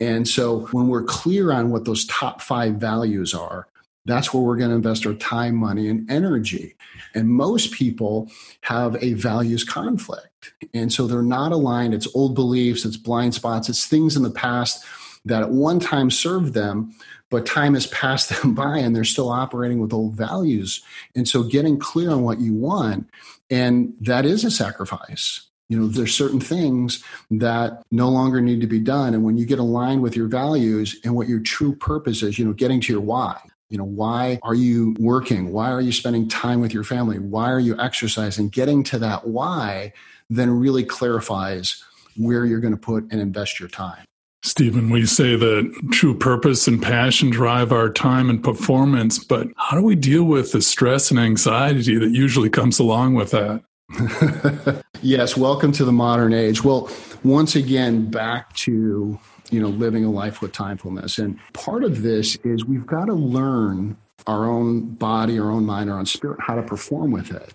And 0.00 0.26
so 0.26 0.66
when 0.72 0.88
we're 0.88 1.04
clear 1.04 1.52
on 1.52 1.70
what 1.70 1.84
those 1.84 2.04
top 2.06 2.40
five 2.40 2.74
values 2.74 3.32
are, 3.32 3.68
that's 4.06 4.32
where 4.32 4.42
we're 4.42 4.56
going 4.56 4.70
to 4.70 4.76
invest 4.76 5.06
our 5.06 5.14
time, 5.14 5.56
money, 5.56 5.88
and 5.88 6.10
energy. 6.10 6.74
And 7.14 7.28
most 7.28 7.72
people 7.72 8.30
have 8.62 9.02
a 9.02 9.14
values 9.14 9.64
conflict. 9.64 10.54
And 10.72 10.92
so 10.92 11.06
they're 11.06 11.22
not 11.22 11.52
aligned. 11.52 11.92
It's 11.92 12.08
old 12.14 12.34
beliefs, 12.34 12.84
it's 12.84 12.96
blind 12.96 13.34
spots, 13.34 13.68
it's 13.68 13.86
things 13.86 14.16
in 14.16 14.22
the 14.22 14.30
past 14.30 14.84
that 15.24 15.42
at 15.42 15.50
one 15.50 15.80
time 15.80 16.10
served 16.10 16.54
them, 16.54 16.94
but 17.30 17.44
time 17.44 17.74
has 17.74 17.88
passed 17.88 18.28
them 18.42 18.54
by 18.54 18.78
and 18.78 18.94
they're 18.94 19.04
still 19.04 19.28
operating 19.28 19.80
with 19.80 19.92
old 19.92 20.14
values. 20.14 20.82
And 21.14 21.28
so 21.28 21.42
getting 21.42 21.78
clear 21.78 22.10
on 22.10 22.22
what 22.22 22.38
you 22.40 22.54
want, 22.54 23.10
and 23.50 23.92
that 24.00 24.24
is 24.24 24.44
a 24.44 24.50
sacrifice. 24.50 25.42
You 25.68 25.80
know, 25.80 25.88
there's 25.88 26.14
certain 26.14 26.38
things 26.38 27.02
that 27.28 27.82
no 27.90 28.08
longer 28.08 28.40
need 28.40 28.60
to 28.60 28.68
be 28.68 28.78
done. 28.78 29.14
And 29.14 29.24
when 29.24 29.36
you 29.36 29.44
get 29.44 29.58
aligned 29.58 30.00
with 30.00 30.14
your 30.14 30.28
values 30.28 30.96
and 31.02 31.16
what 31.16 31.28
your 31.28 31.40
true 31.40 31.74
purpose 31.74 32.22
is, 32.22 32.38
you 32.38 32.44
know, 32.44 32.52
getting 32.52 32.80
to 32.82 32.92
your 32.92 33.02
why, 33.02 33.40
you 33.68 33.78
know, 33.78 33.84
why 33.84 34.38
are 34.42 34.54
you 34.54 34.94
working? 34.98 35.52
Why 35.52 35.70
are 35.70 35.80
you 35.80 35.92
spending 35.92 36.28
time 36.28 36.60
with 36.60 36.72
your 36.72 36.84
family? 36.84 37.18
Why 37.18 37.50
are 37.50 37.60
you 37.60 37.78
exercising? 37.78 38.48
Getting 38.48 38.82
to 38.84 38.98
that 39.00 39.26
why 39.26 39.92
then 40.30 40.50
really 40.50 40.84
clarifies 40.84 41.82
where 42.16 42.44
you're 42.44 42.60
going 42.60 42.74
to 42.74 42.80
put 42.80 43.04
and 43.10 43.20
invest 43.20 43.60
your 43.60 43.68
time. 43.68 44.04
Stephen, 44.42 44.90
we 44.90 45.04
say 45.06 45.34
that 45.34 45.88
true 45.90 46.16
purpose 46.16 46.68
and 46.68 46.80
passion 46.80 47.30
drive 47.30 47.72
our 47.72 47.90
time 47.90 48.30
and 48.30 48.42
performance, 48.42 49.18
but 49.18 49.48
how 49.56 49.76
do 49.76 49.82
we 49.82 49.96
deal 49.96 50.22
with 50.22 50.52
the 50.52 50.62
stress 50.62 51.10
and 51.10 51.18
anxiety 51.18 51.98
that 51.98 52.10
usually 52.10 52.48
comes 52.48 52.78
along 52.78 53.14
with 53.14 53.32
that? 53.32 54.84
yes, 55.02 55.36
welcome 55.36 55.72
to 55.72 55.84
the 55.84 55.92
modern 55.92 56.32
age. 56.32 56.62
Well, 56.62 56.88
once 57.24 57.56
again, 57.56 58.08
back 58.08 58.52
to 58.54 59.18
you 59.50 59.60
know 59.60 59.68
living 59.68 60.04
a 60.04 60.10
life 60.10 60.40
with 60.40 60.52
timefulness, 60.52 61.22
and 61.22 61.38
part 61.52 61.84
of 61.84 62.02
this 62.02 62.36
is 62.44 62.64
we've 62.64 62.86
got 62.86 63.06
to 63.06 63.14
learn 63.14 63.96
our 64.26 64.44
own 64.44 64.94
body, 64.94 65.38
our 65.38 65.50
own 65.50 65.64
mind, 65.64 65.90
our 65.90 65.98
own 65.98 66.06
spirit, 66.06 66.38
how 66.40 66.54
to 66.54 66.62
perform 66.62 67.12
with 67.12 67.30
it. 67.30 67.54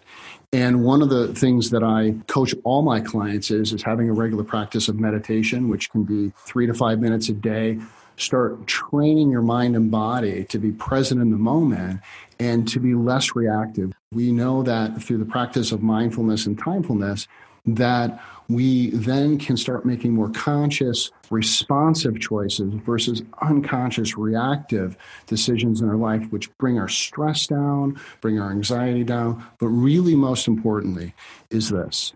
And 0.53 0.83
one 0.83 1.01
of 1.01 1.09
the 1.09 1.33
things 1.33 1.69
that 1.69 1.83
I 1.83 2.15
coach 2.27 2.53
all 2.63 2.81
my 2.81 2.99
clients 2.99 3.51
is 3.51 3.71
is 3.71 3.83
having 3.83 4.09
a 4.09 4.13
regular 4.13 4.43
practice 4.43 4.89
of 4.89 4.99
meditation, 4.99 5.69
which 5.69 5.89
can 5.91 6.03
be 6.03 6.33
three 6.45 6.67
to 6.67 6.73
five 6.73 6.99
minutes 6.99 7.29
a 7.29 7.33
day, 7.33 7.79
start 8.17 8.67
training 8.67 9.29
your 9.29 9.41
mind 9.41 9.75
and 9.75 9.89
body 9.89 10.43
to 10.45 10.59
be 10.59 10.71
present 10.71 11.21
in 11.21 11.31
the 11.31 11.37
moment 11.37 12.01
and 12.39 12.67
to 12.67 12.79
be 12.79 12.93
less 12.93 13.35
reactive. 13.35 13.93
We 14.11 14.31
know 14.31 14.61
that 14.63 15.01
through 15.01 15.19
the 15.19 15.25
practice 15.25 15.71
of 15.71 15.81
mindfulness 15.81 16.45
and 16.45 16.61
timefulness, 16.61 17.27
that 17.65 18.21
we 18.49 18.89
then 18.89 19.37
can 19.37 19.55
start 19.55 19.85
making 19.85 20.13
more 20.13 20.29
conscious, 20.29 21.09
responsive 21.29 22.19
choices 22.19 22.73
versus 22.85 23.23
unconscious, 23.41 24.17
reactive 24.17 24.97
decisions 25.27 25.81
in 25.81 25.89
our 25.89 25.95
life, 25.95 26.29
which 26.31 26.55
bring 26.57 26.77
our 26.77 26.89
stress 26.89 27.47
down, 27.47 27.99
bring 28.19 28.39
our 28.39 28.51
anxiety 28.51 29.03
down. 29.03 29.45
But 29.59 29.67
really, 29.67 30.15
most 30.15 30.47
importantly, 30.47 31.13
is 31.49 31.69
this 31.69 32.13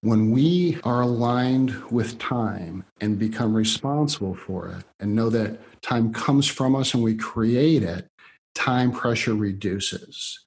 when 0.00 0.30
we 0.30 0.78
are 0.84 1.02
aligned 1.02 1.74
with 1.90 2.18
time 2.18 2.84
and 3.00 3.18
become 3.18 3.54
responsible 3.54 4.36
for 4.36 4.68
it 4.68 4.84
and 5.00 5.14
know 5.14 5.28
that 5.30 5.58
time 5.82 6.12
comes 6.12 6.46
from 6.46 6.76
us 6.76 6.94
and 6.94 7.02
we 7.02 7.14
create 7.14 7.82
it, 7.82 8.06
time 8.54 8.92
pressure 8.92 9.34
reduces. 9.34 10.45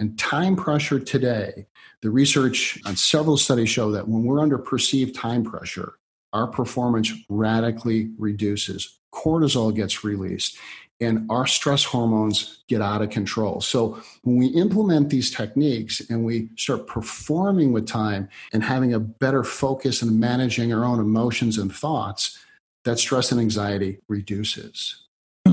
And 0.00 0.18
time 0.18 0.56
pressure 0.56 0.98
today, 0.98 1.66
the 2.00 2.10
research 2.10 2.80
on 2.86 2.96
several 2.96 3.36
studies 3.36 3.68
show 3.68 3.92
that 3.92 4.08
when 4.08 4.24
we're 4.24 4.40
under 4.40 4.56
perceived 4.56 5.14
time 5.14 5.44
pressure, 5.44 5.92
our 6.32 6.46
performance 6.46 7.12
radically 7.28 8.10
reduces. 8.18 8.98
Cortisol 9.12 9.74
gets 9.74 10.02
released 10.02 10.56
and 11.00 11.30
our 11.30 11.46
stress 11.46 11.84
hormones 11.84 12.62
get 12.66 12.80
out 12.80 13.02
of 13.02 13.10
control. 13.10 13.60
So 13.60 14.00
when 14.22 14.36
we 14.36 14.46
implement 14.46 15.10
these 15.10 15.30
techniques 15.30 16.00
and 16.08 16.24
we 16.24 16.48
start 16.56 16.86
performing 16.86 17.72
with 17.72 17.86
time 17.86 18.28
and 18.54 18.62
having 18.62 18.94
a 18.94 19.00
better 19.00 19.44
focus 19.44 20.00
and 20.00 20.18
managing 20.18 20.72
our 20.72 20.84
own 20.84 20.98
emotions 20.98 21.58
and 21.58 21.74
thoughts, 21.74 22.38
that 22.84 22.98
stress 22.98 23.32
and 23.32 23.40
anxiety 23.40 23.98
reduces 24.08 25.08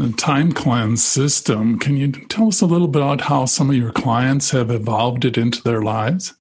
the 0.08 0.18
time 0.18 0.52
cleanse 0.52 1.04
system. 1.04 1.80
Can 1.80 1.98
you 1.98 2.12
tell 2.12 2.48
us 2.48 2.62
a 2.62 2.66
little 2.66 2.88
bit 2.88 3.02
about 3.02 3.22
how 3.22 3.46
some 3.46 3.70
of 3.70 3.76
your 3.76 3.92
clients 3.92 4.52
have 4.52 4.72
evolved 4.72 5.26
it 5.26 5.38
into 5.38 5.62
their 5.64 5.82
lives? 5.82 6.34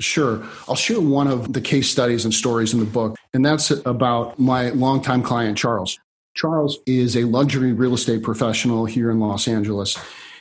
Sure. 0.00 0.42
I'll 0.68 0.74
share 0.74 1.00
one 1.00 1.26
of 1.26 1.52
the 1.52 1.60
case 1.60 1.90
studies 1.90 2.24
and 2.24 2.34
stories 2.34 2.72
in 2.72 2.80
the 2.80 2.86
book, 2.86 3.16
and 3.32 3.44
that's 3.44 3.70
about 3.70 4.38
my 4.38 4.70
longtime 4.70 5.22
client, 5.22 5.56
Charles. 5.56 5.98
Charles 6.34 6.78
is 6.86 7.16
a 7.16 7.24
luxury 7.24 7.72
real 7.72 7.94
estate 7.94 8.22
professional 8.22 8.86
here 8.86 9.10
in 9.10 9.20
Los 9.20 9.46
Angeles 9.46 9.96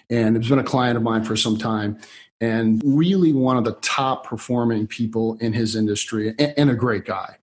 and 0.10 0.36
has 0.36 0.50
been 0.50 0.60
a 0.60 0.64
client 0.64 0.98
of 0.98 1.04
mine 1.04 1.24
for 1.24 1.36
some 1.36 1.58
time 1.58 2.00
and 2.42 2.82
really 2.84 3.32
one 3.32 3.58
of 3.58 3.64
the 3.64 3.74
top 3.82 4.26
performing 4.26 4.88
people 4.88 5.38
in 5.40 5.54
his 5.54 5.76
industry 5.76 6.34
and 6.40 6.70
a 6.70 6.76
great 6.76 7.06
guy. 7.06 7.38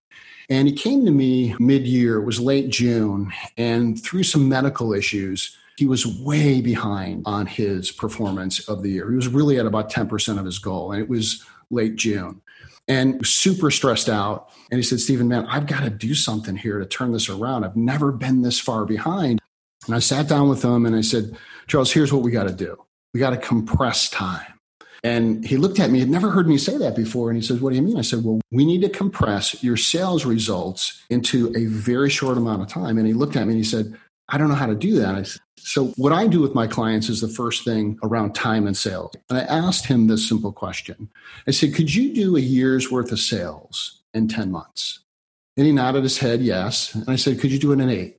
And 0.51 0.67
he 0.67 0.73
came 0.73 1.05
to 1.05 1.11
me 1.11 1.55
mid 1.59 1.87
year, 1.87 2.17
it 2.17 2.25
was 2.25 2.37
late 2.37 2.69
June, 2.69 3.31
and 3.55 3.97
through 4.03 4.23
some 4.23 4.49
medical 4.49 4.93
issues, 4.93 5.57
he 5.77 5.87
was 5.87 6.05
way 6.05 6.59
behind 6.59 7.23
on 7.25 7.45
his 7.45 7.89
performance 7.89 8.67
of 8.67 8.83
the 8.83 8.89
year. 8.89 9.09
He 9.09 9.15
was 9.15 9.29
really 9.29 9.57
at 9.59 9.65
about 9.65 9.89
10% 9.89 10.37
of 10.37 10.43
his 10.43 10.59
goal, 10.59 10.91
and 10.91 11.01
it 11.01 11.07
was 11.07 11.45
late 11.69 11.95
June. 11.95 12.41
And 12.89 13.25
super 13.25 13.71
stressed 13.71 14.09
out. 14.09 14.49
And 14.69 14.77
he 14.77 14.83
said, 14.83 14.99
Stephen, 14.99 15.29
man, 15.29 15.45
I've 15.45 15.67
got 15.67 15.83
to 15.83 15.89
do 15.89 16.13
something 16.13 16.57
here 16.57 16.79
to 16.79 16.85
turn 16.85 17.13
this 17.13 17.29
around. 17.29 17.63
I've 17.63 17.77
never 17.77 18.11
been 18.11 18.41
this 18.41 18.59
far 18.59 18.83
behind. 18.83 19.39
And 19.85 19.95
I 19.95 19.99
sat 19.99 20.27
down 20.27 20.49
with 20.49 20.65
him 20.65 20.85
and 20.85 20.97
I 20.97 21.01
said, 21.01 21.37
Charles, 21.67 21.93
here's 21.93 22.11
what 22.11 22.23
we 22.23 22.31
got 22.31 22.49
to 22.49 22.53
do. 22.53 22.75
We 23.13 23.21
got 23.21 23.29
to 23.29 23.37
compress 23.37 24.09
time. 24.09 24.59
And 25.03 25.43
he 25.43 25.57
looked 25.57 25.79
at 25.79 25.89
me, 25.89 25.97
he 25.97 26.01
had 26.01 26.09
never 26.09 26.29
heard 26.29 26.47
me 26.47 26.57
say 26.57 26.77
that 26.77 26.95
before. 26.95 27.29
And 27.29 27.37
he 27.37 27.45
says, 27.45 27.59
What 27.59 27.71
do 27.71 27.75
you 27.75 27.81
mean? 27.81 27.97
I 27.97 28.01
said, 28.01 28.23
Well, 28.23 28.39
we 28.51 28.65
need 28.65 28.81
to 28.81 28.89
compress 28.89 29.63
your 29.63 29.77
sales 29.77 30.25
results 30.25 31.03
into 31.09 31.51
a 31.55 31.65
very 31.65 32.09
short 32.09 32.37
amount 32.37 32.61
of 32.61 32.67
time. 32.67 32.97
And 32.97 33.07
he 33.07 33.13
looked 33.13 33.35
at 33.35 33.47
me 33.47 33.53
and 33.53 33.63
he 33.63 33.63
said, 33.63 33.97
I 34.29 34.37
don't 34.37 34.47
know 34.47 34.55
how 34.55 34.67
to 34.67 34.75
do 34.75 34.99
that. 34.99 35.27
Said, 35.27 35.41
so, 35.63 35.87
what 35.97 36.11
I 36.11 36.27
do 36.27 36.41
with 36.41 36.55
my 36.55 36.65
clients 36.65 37.09
is 37.09 37.21
the 37.21 37.27
first 37.27 37.63
thing 37.63 37.99
around 38.03 38.33
time 38.33 38.65
and 38.65 38.75
sales. 38.75 39.11
And 39.29 39.37
I 39.37 39.41
asked 39.41 39.85
him 39.85 40.07
this 40.07 40.27
simple 40.27 40.51
question 40.51 41.09
I 41.47 41.51
said, 41.51 41.73
Could 41.75 41.93
you 41.93 42.13
do 42.13 42.35
a 42.35 42.41
year's 42.41 42.91
worth 42.91 43.11
of 43.11 43.19
sales 43.19 44.01
in 44.13 44.27
10 44.27 44.51
months? 44.51 44.99
And 45.57 45.65
he 45.65 45.71
nodded 45.71 46.03
his 46.03 46.17
head, 46.17 46.41
yes. 46.41 46.95
And 46.95 47.09
I 47.09 47.15
said, 47.15 47.39
Could 47.39 47.51
you 47.51 47.59
do 47.59 47.71
it 47.73 47.79
in 47.79 47.89
eight? 47.89 48.17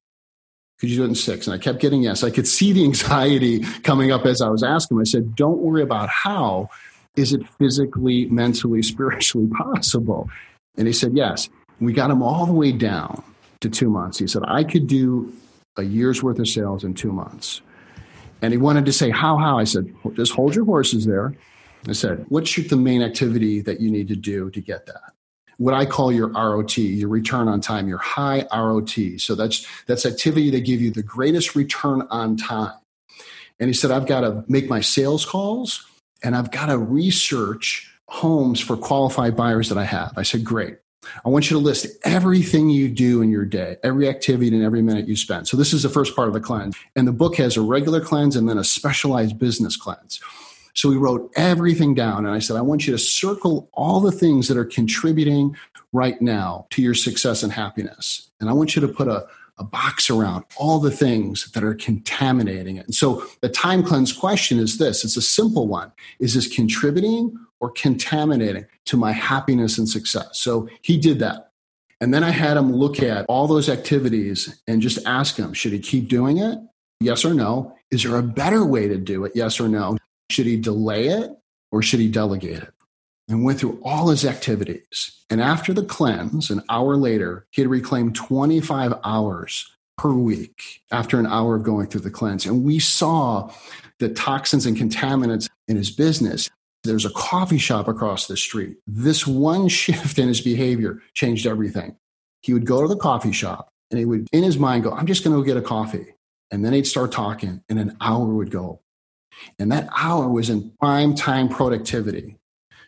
Could 0.83 0.91
you 0.91 0.97
do 0.97 1.05
it 1.05 1.11
in 1.11 1.15
six? 1.15 1.47
And 1.47 1.55
I 1.55 1.59
kept 1.59 1.79
getting 1.79 2.03
yes. 2.03 2.25
I 2.25 2.31
could 2.31 2.49
see 2.49 2.73
the 2.73 2.83
anxiety 2.83 3.61
coming 3.85 4.11
up 4.11 4.27
as 4.27 4.43
I 4.43 4.49
was 4.49 4.65
asking 4.65 4.97
him. 4.97 5.01
I 5.03 5.05
said, 5.05 5.37
Don't 5.37 5.59
worry 5.59 5.81
about 5.81 6.09
how. 6.09 6.71
Is 7.15 7.33
it 7.33 7.49
physically, 7.51 8.27
mentally, 8.27 8.83
spiritually 8.93 9.47
possible? 9.47 10.29
And 10.77 10.89
he 10.89 10.93
said, 10.93 11.13
Yes. 11.15 11.49
We 11.79 11.93
got 11.93 12.11
him 12.11 12.21
all 12.21 12.47
the 12.47 12.53
way 12.53 12.73
down 12.73 13.23
to 13.61 13.71
two 13.71 13.91
months. 13.91 14.19
He 14.19 14.27
said, 14.27 14.43
I 14.49 14.65
could 14.65 14.89
do 14.89 15.33
a 15.77 15.85
year's 15.85 16.21
worth 16.21 16.41
of 16.41 16.49
sales 16.49 16.83
in 16.83 16.95
two 16.95 17.13
months. 17.13 17.61
And 18.41 18.53
he 18.53 18.59
wanted 18.59 18.85
to 18.87 18.93
say, 18.93 19.11
How, 19.11 19.39
how? 19.39 19.61
I 19.61 19.65
said, 19.65 19.95
Just 20.15 20.33
hold 20.33 20.57
your 20.57 20.65
horses 20.65 21.07
there. 21.07 21.33
I 21.87 21.93
said, 21.93 22.27
What's 22.29 22.57
the 22.57 22.77
main 22.77 23.05
activity 23.05 23.61
that 23.61 23.79
you 23.79 23.89
need 23.89 24.09
to 24.09 24.17
do 24.17 24.51
to 24.51 24.61
get 24.61 24.87
that? 24.87 25.13
What 25.63 25.75
I 25.75 25.87
call 25.87 26.11
your 26.11 26.29
ROT, 26.29 26.77
your 26.77 27.09
return 27.09 27.47
on 27.47 27.61
time, 27.61 27.87
your 27.87 27.99
high 27.99 28.47
ROT. 28.53 28.99
So 29.19 29.37
that's 29.37 29.65
that's 29.87 30.05
activity 30.05 30.51
that 30.51 30.61
give 30.61 30.81
you 30.81 30.91
the 30.91 31.05
greatest 31.05 31.55
return 31.55 32.03
on 32.11 32.37
time. 32.37 32.75
And 33.61 33.69
he 33.69 33.75
said, 33.75 33.93
I've 33.93 34.07
got 34.07 34.23
to 34.23 34.45
make 34.49 34.69
my 34.69 34.81
sales 34.81 35.25
calls 35.25 35.87
and 36.23 36.35
I've 36.35 36.51
got 36.51 36.67
to 36.67 36.79
research 36.79 37.89
homes 38.09 38.59
for 38.59 38.77
qualified 38.77 39.37
buyers 39.37 39.69
that 39.69 39.79
I 39.79 39.85
have. 39.85 40.13
I 40.17 40.25
said, 40.25 40.45
Great. 40.45 40.79
I 41.25 41.29
want 41.29 41.51
you 41.51 41.57
to 41.57 41.63
list 41.63 41.87
everything 42.05 42.71
you 42.71 42.89
do 42.89 43.23
in 43.23 43.31
your 43.31 43.45
day, 43.45 43.77
every 43.83 44.09
activity 44.09 44.55
and 44.55 44.65
every 44.65 44.83
minute 44.83 45.09
you 45.09 45.17
spend. 45.17 45.49
So 45.49 45.57
this 45.57 45.73
is 45.73 45.83
the 45.83 45.89
first 45.89 46.15
part 46.15 46.29
of 46.29 46.35
the 46.35 46.41
cleanse. 46.41 46.77
And 46.95 47.09
the 47.09 47.13
book 47.13 47.37
has 47.37 47.57
a 47.57 47.61
regular 47.61 48.01
cleanse 48.01 48.37
and 48.37 48.49
then 48.49 48.59
a 48.59 48.65
specialized 48.65 49.39
business 49.39 49.77
cleanse. 49.77 50.21
So 50.75 50.89
we 50.89 50.97
wrote 50.97 51.31
everything 51.37 51.95
down. 51.95 52.25
And 52.25 52.35
I 52.35 52.39
said, 52.39 52.57
I 52.57 52.63
want 52.63 52.87
you 52.87 52.93
to 52.93 52.99
circle 52.99 53.69
all 53.73 54.01
the 54.01 54.13
things 54.13 54.49
that 54.49 54.57
are 54.57 54.65
contributing 54.65 55.57
right 55.93 56.21
now 56.21 56.67
to 56.71 56.83
your 56.83 56.95
success 56.95 57.43
and 57.43 57.53
happiness. 57.53 58.31
And 58.41 58.49
I 58.49 58.53
want 58.53 58.75
you 58.75 58.81
to 58.83 58.89
put 58.89 59.09
a, 59.09 59.27
a 59.59 59.65
box 59.65 60.09
around 60.09 60.45
all 60.57 60.79
the 60.79 60.91
things 60.91 61.51
that 61.53 61.63
are 61.63 61.75
contaminating 61.75 62.77
it. 62.77 62.87
And 62.87 62.95
so 62.95 63.25
the 63.41 63.49
time 63.49 63.83
cleanse 63.83 64.13
question 64.13 64.59
is 64.59 64.79
this 64.79 65.05
it's 65.05 65.17
a 65.17 65.23
simple 65.23 65.69
one 65.69 65.93
Is 66.19 66.35
this 66.35 66.47
contributing 66.47 67.39
or 67.61 67.71
contaminating 67.71 68.67
to 68.87 68.97
my 68.97 69.13
happiness 69.13 69.79
and 69.79 69.89
success? 69.89 70.39
So 70.39 70.69
he 70.81 70.99
did 70.99 71.19
that. 71.19 71.51
And 72.01 72.13
then 72.13 72.25
I 72.25 72.31
had 72.31 72.57
him 72.57 72.73
look 72.73 73.01
at 73.01 73.27
all 73.27 73.47
those 73.47 73.69
activities 73.69 74.61
and 74.67 74.83
just 74.83 74.99
ask 75.07 75.37
him, 75.37 75.53
should 75.53 75.73
he 75.73 75.79
keep 75.79 76.09
doing 76.09 76.39
it? 76.39 76.59
Yes 76.99 77.25
or 77.25 77.33
no? 77.33 77.77
Is 77.93 78.03
there 78.03 78.17
a 78.17 78.23
better 78.25 78.65
way 78.65 78.89
to 78.89 78.97
do 78.97 79.25
it? 79.25 79.33
Yes 79.37 79.61
or 79.61 79.69
no? 79.69 79.97
Should 80.33 80.47
he 80.47 80.57
delay 80.57 81.09
it 81.09 81.31
or 81.71 81.83
should 81.83 82.01
he 82.01 82.09
delegate 82.09 82.63
it? 82.63 82.73
And 83.29 83.45
went 83.45 83.61
through 83.61 83.81
all 83.85 84.09
his 84.09 84.25
activities. 84.25 85.25
And 85.29 85.41
after 85.41 85.75
the 85.75 85.85
cleanse, 85.85 86.51
an 86.51 86.63
hour 86.71 86.97
later, 86.97 87.47
he 87.51 87.61
had 87.61 87.71
reclaimed 87.71 88.15
25 88.15 88.95
hours 89.05 89.71
per 89.99 90.13
week 90.13 90.83
after 90.91 91.21
an 91.21 91.27
hour 91.27 91.55
of 91.55 91.63
going 91.63 91.87
through 91.87 92.01
the 92.01 92.11
cleanse. 92.11 92.47
And 92.47 92.65
we 92.65 92.79
saw 92.79 93.53
the 93.99 94.09
toxins 94.09 94.65
and 94.65 94.77
contaminants 94.77 95.49
in 95.69 95.77
his 95.77 95.91
business. 95.91 96.49
There's 96.83 97.05
a 97.05 97.11
coffee 97.11 97.59
shop 97.59 97.89
across 97.89 98.27
the 98.27 98.37
street. 98.37 98.79
This 98.87 99.27
one 99.27 99.69
shift 99.83 100.19
in 100.19 100.29
his 100.29 100.41
behavior 100.41 101.03
changed 101.15 101.47
everything. 101.47 101.97
He 102.41 102.55
would 102.55 102.67
go 102.67 102.81
to 102.81 102.89
the 102.89 102.97
coffee 102.97 103.33
shop 103.33 103.69
and 103.91 103.99
he 103.99 104.07
would, 104.07 104.29
in 104.33 104.43
his 104.43 104.59
mind, 104.59 104.85
go, 104.85 104.93
I'm 104.93 105.07
just 105.07 105.23
going 105.23 105.37
to 105.37 105.41
go 105.43 105.47
get 105.47 105.63
a 105.63 105.67
coffee. 105.67 106.15
And 106.51 106.65
then 106.65 106.75
he'd 106.75 106.87
start 106.87 107.13
talking, 107.13 107.63
and 107.71 107.79
an 107.79 107.97
hour 108.03 108.27
would 108.27 108.51
go. 108.51 108.82
And 109.59 109.71
that 109.73 109.89
hour 109.97 110.29
was 110.29 110.51
in 110.51 110.73
prime 110.81 111.15
time 111.15 111.49
productivity. 111.49 112.37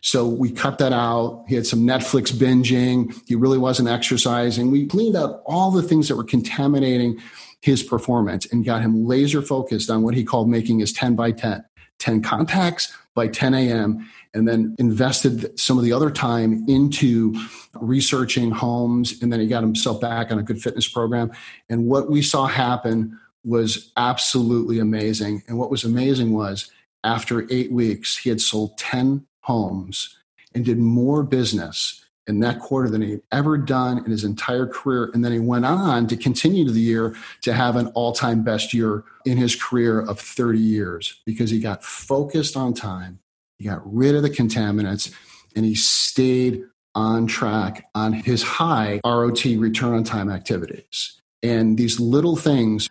So 0.04 0.26
we 0.26 0.50
cut 0.50 0.76
that 0.78 0.92
out. 0.92 1.44
He 1.48 1.54
had 1.54 1.66
some 1.66 1.80
Netflix 1.80 2.30
binging. 2.30 3.18
He 3.26 3.34
really 3.34 3.56
wasn't 3.56 3.88
exercising. 3.88 4.70
We 4.70 4.86
cleaned 4.86 5.16
out 5.16 5.42
all 5.46 5.70
the 5.70 5.82
things 5.82 6.08
that 6.08 6.16
were 6.16 6.24
contaminating 6.24 7.18
his 7.62 7.82
performance 7.82 8.44
and 8.52 8.66
got 8.66 8.82
him 8.82 9.06
laser 9.06 9.40
focused 9.40 9.88
on 9.88 10.02
what 10.02 10.14
he 10.14 10.22
called 10.22 10.50
making 10.50 10.80
his 10.80 10.92
10 10.92 11.16
by 11.16 11.32
10, 11.32 11.64
10 11.98 12.22
contacts 12.22 12.94
by 13.14 13.28
10 13.28 13.54
a.m. 13.54 14.06
And 14.34 14.46
then 14.46 14.76
invested 14.78 15.58
some 15.58 15.78
of 15.78 15.84
the 15.84 15.92
other 15.92 16.10
time 16.10 16.66
into 16.68 17.34
researching 17.72 18.50
homes. 18.50 19.22
And 19.22 19.32
then 19.32 19.40
he 19.40 19.46
got 19.46 19.62
himself 19.62 20.02
back 20.02 20.30
on 20.30 20.38
a 20.38 20.42
good 20.42 20.60
fitness 20.60 20.86
program. 20.86 21.32
And 21.70 21.86
what 21.86 22.10
we 22.10 22.20
saw 22.20 22.44
happen 22.44 23.18
was 23.44 23.92
absolutely 23.96 24.78
amazing. 24.78 25.42
And 25.46 25.58
what 25.58 25.70
was 25.70 25.84
amazing 25.84 26.32
was 26.32 26.70
after 27.02 27.46
eight 27.52 27.70
weeks, 27.70 28.16
he 28.16 28.30
had 28.30 28.40
sold 28.40 28.78
10 28.78 29.26
homes 29.42 30.16
and 30.54 30.64
did 30.64 30.78
more 30.78 31.22
business 31.22 32.04
in 32.26 32.40
that 32.40 32.58
quarter 32.58 32.88
than 32.88 33.02
he'd 33.02 33.20
ever 33.32 33.58
done 33.58 33.98
in 33.98 34.10
his 34.10 34.24
entire 34.24 34.66
career. 34.66 35.10
And 35.12 35.22
then 35.22 35.32
he 35.32 35.38
went 35.38 35.66
on 35.66 36.06
to 36.06 36.16
continue 36.16 36.64
to 36.64 36.72
the 36.72 36.80
year 36.80 37.14
to 37.42 37.52
have 37.52 37.76
an 37.76 37.88
all 37.88 38.12
time 38.12 38.42
best 38.42 38.72
year 38.72 39.04
in 39.26 39.36
his 39.36 39.54
career 39.54 40.00
of 40.00 40.18
30 40.18 40.58
years 40.58 41.20
because 41.26 41.50
he 41.50 41.60
got 41.60 41.84
focused 41.84 42.56
on 42.56 42.72
time, 42.72 43.18
he 43.58 43.66
got 43.66 43.82
rid 43.84 44.14
of 44.14 44.22
the 44.22 44.30
contaminants, 44.30 45.12
and 45.54 45.66
he 45.66 45.74
stayed 45.74 46.64
on 46.94 47.26
track 47.26 47.88
on 47.94 48.12
his 48.12 48.42
high 48.42 49.00
ROT 49.04 49.44
return 49.44 49.94
on 49.94 50.04
time 50.04 50.30
activities. 50.30 51.20
And 51.42 51.76
these 51.76 52.00
little 52.00 52.36
things 52.36 52.88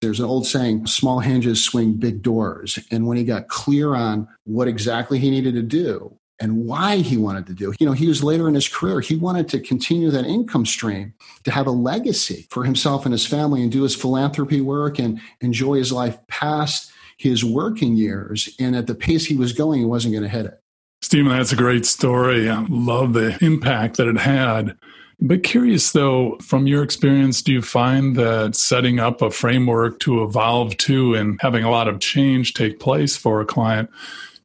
There's 0.00 0.20
an 0.20 0.26
old 0.26 0.46
saying, 0.46 0.86
small 0.86 1.20
hinges 1.20 1.62
swing 1.62 1.92
big 1.94 2.22
doors. 2.22 2.78
And 2.90 3.06
when 3.06 3.18
he 3.18 3.24
got 3.24 3.48
clear 3.48 3.94
on 3.94 4.28
what 4.44 4.66
exactly 4.66 5.18
he 5.18 5.30
needed 5.30 5.54
to 5.54 5.62
do 5.62 6.16
and 6.40 6.64
why 6.64 6.96
he 6.96 7.18
wanted 7.18 7.46
to 7.48 7.52
do, 7.52 7.74
you 7.78 7.84
know, 7.84 7.92
he 7.92 8.08
was 8.08 8.24
later 8.24 8.48
in 8.48 8.54
his 8.54 8.66
career, 8.66 9.00
he 9.00 9.16
wanted 9.16 9.46
to 9.50 9.60
continue 9.60 10.10
that 10.10 10.24
income 10.24 10.64
stream, 10.64 11.12
to 11.44 11.50
have 11.50 11.66
a 11.66 11.70
legacy 11.70 12.46
for 12.50 12.64
himself 12.64 13.04
and 13.04 13.12
his 13.12 13.26
family 13.26 13.62
and 13.62 13.70
do 13.70 13.82
his 13.82 13.94
philanthropy 13.94 14.62
work 14.62 14.98
and 14.98 15.20
enjoy 15.42 15.74
his 15.74 15.92
life 15.92 16.18
past 16.28 16.90
his 17.18 17.44
working 17.44 17.94
years. 17.94 18.48
And 18.58 18.74
at 18.74 18.86
the 18.86 18.94
pace 18.94 19.26
he 19.26 19.36
was 19.36 19.52
going, 19.52 19.80
he 19.80 19.86
wasn't 19.86 20.14
going 20.14 20.24
to 20.24 20.30
hit 20.30 20.46
it. 20.46 20.60
Stephen, 21.02 21.32
that's 21.32 21.52
a 21.52 21.56
great 21.56 21.84
story. 21.84 22.48
I 22.48 22.64
love 22.68 23.12
the 23.12 23.36
impact 23.44 23.98
that 23.98 24.06
it 24.06 24.18
had. 24.18 24.76
But 25.22 25.42
curious 25.42 25.92
though, 25.92 26.38
from 26.40 26.66
your 26.66 26.82
experience, 26.82 27.42
do 27.42 27.52
you 27.52 27.62
find 27.62 28.16
that 28.16 28.56
setting 28.56 28.98
up 28.98 29.20
a 29.20 29.30
framework 29.30 30.00
to 30.00 30.22
evolve 30.22 30.76
to 30.78 31.14
and 31.14 31.38
having 31.42 31.62
a 31.62 31.70
lot 31.70 31.88
of 31.88 32.00
change 32.00 32.54
take 32.54 32.80
place 32.80 33.16
for 33.16 33.40
a 33.40 33.46
client, 33.46 33.90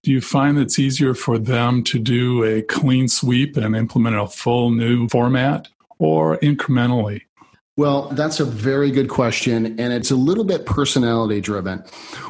do 0.03 0.11
you 0.11 0.21
find 0.21 0.57
it's 0.57 0.77
easier 0.77 1.13
for 1.13 1.39
them 1.39 1.83
to 1.85 1.97
do 1.97 2.43
a 2.43 2.61
clean 2.61 3.07
sweep 3.07 3.57
and 3.57 3.75
implement 3.75 4.17
a 4.17 4.27
full 4.27 4.69
new 4.69 5.07
format 5.07 5.67
or 5.97 6.37
incrementally? 6.37 7.21
Well, 7.77 8.09
that's 8.09 8.39
a 8.39 8.45
very 8.45 8.91
good 8.91 9.09
question. 9.09 9.79
And 9.79 9.93
it's 9.93 10.11
a 10.11 10.15
little 10.15 10.43
bit 10.43 10.65
personality 10.65 11.41
driven. 11.41 11.83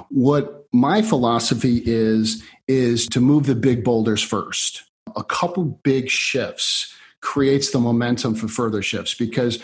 What 0.09 0.67
my 0.71 1.01
philosophy 1.01 1.81
is, 1.85 2.43
is 2.67 3.07
to 3.07 3.19
move 3.19 3.45
the 3.45 3.55
big 3.55 3.83
boulders 3.83 4.21
first. 4.21 4.83
A 5.15 5.23
couple 5.23 5.65
big 5.65 6.09
shifts 6.09 6.95
creates 7.25 7.72
the 7.72 7.79
momentum 7.79 8.36
for 8.36 8.48
further 8.48 8.84
shifts 8.84 9.15
because 9.15 9.60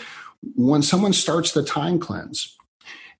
when 0.56 0.82
someone 0.82 1.12
starts 1.12 1.52
the 1.52 1.62
time 1.62 2.00
cleanse, 2.00 2.58